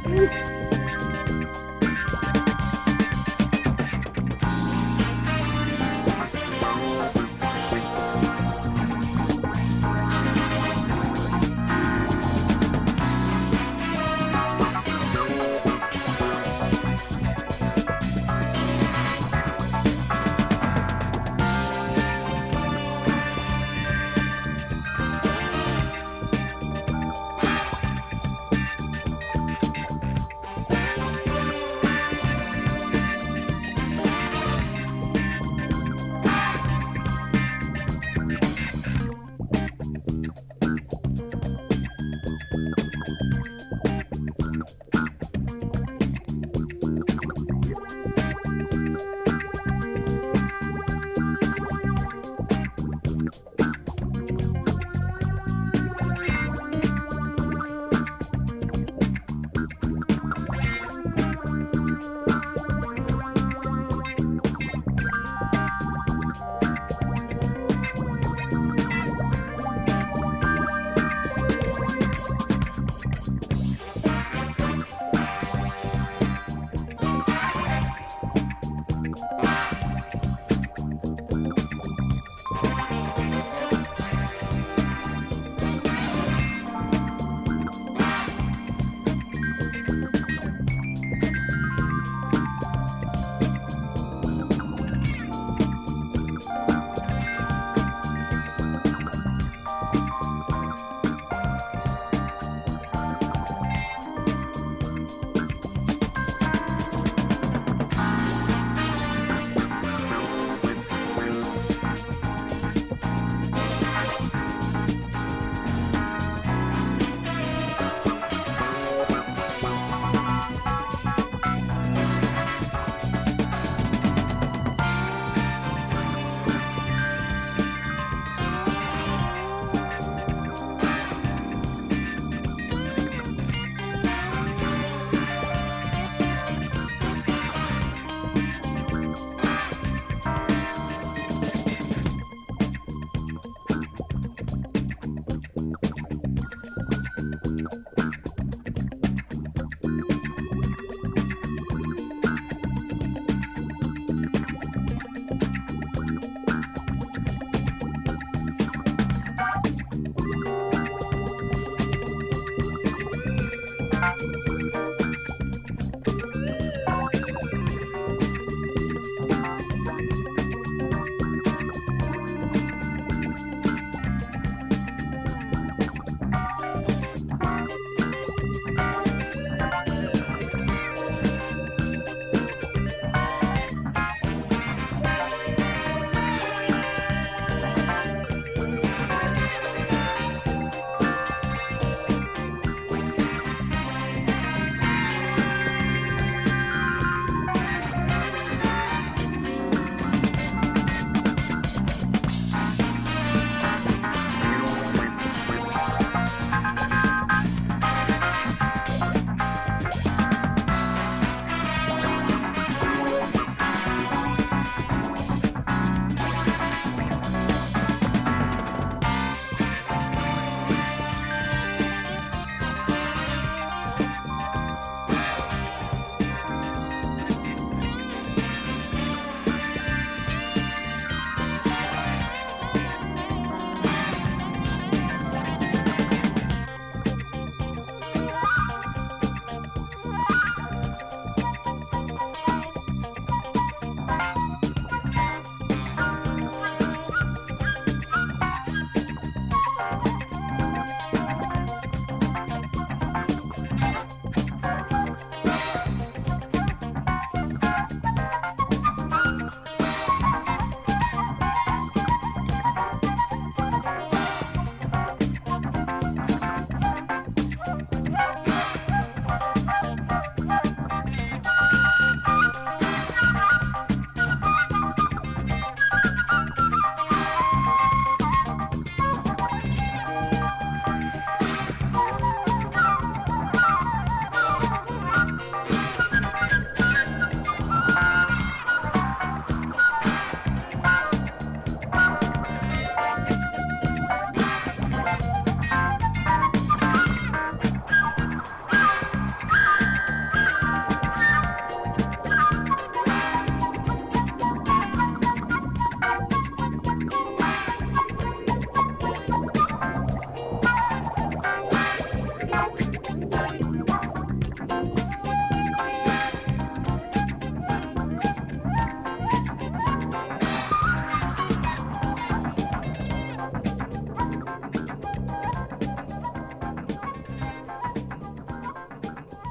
[0.06, 0.77] Woo.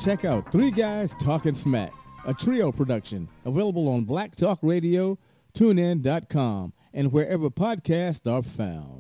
[0.07, 1.91] Check out Three Guys Talking Smack,
[2.25, 5.19] a trio production available on Black Talk Radio,
[5.53, 8.97] TuneIn.com, and wherever podcasts are found.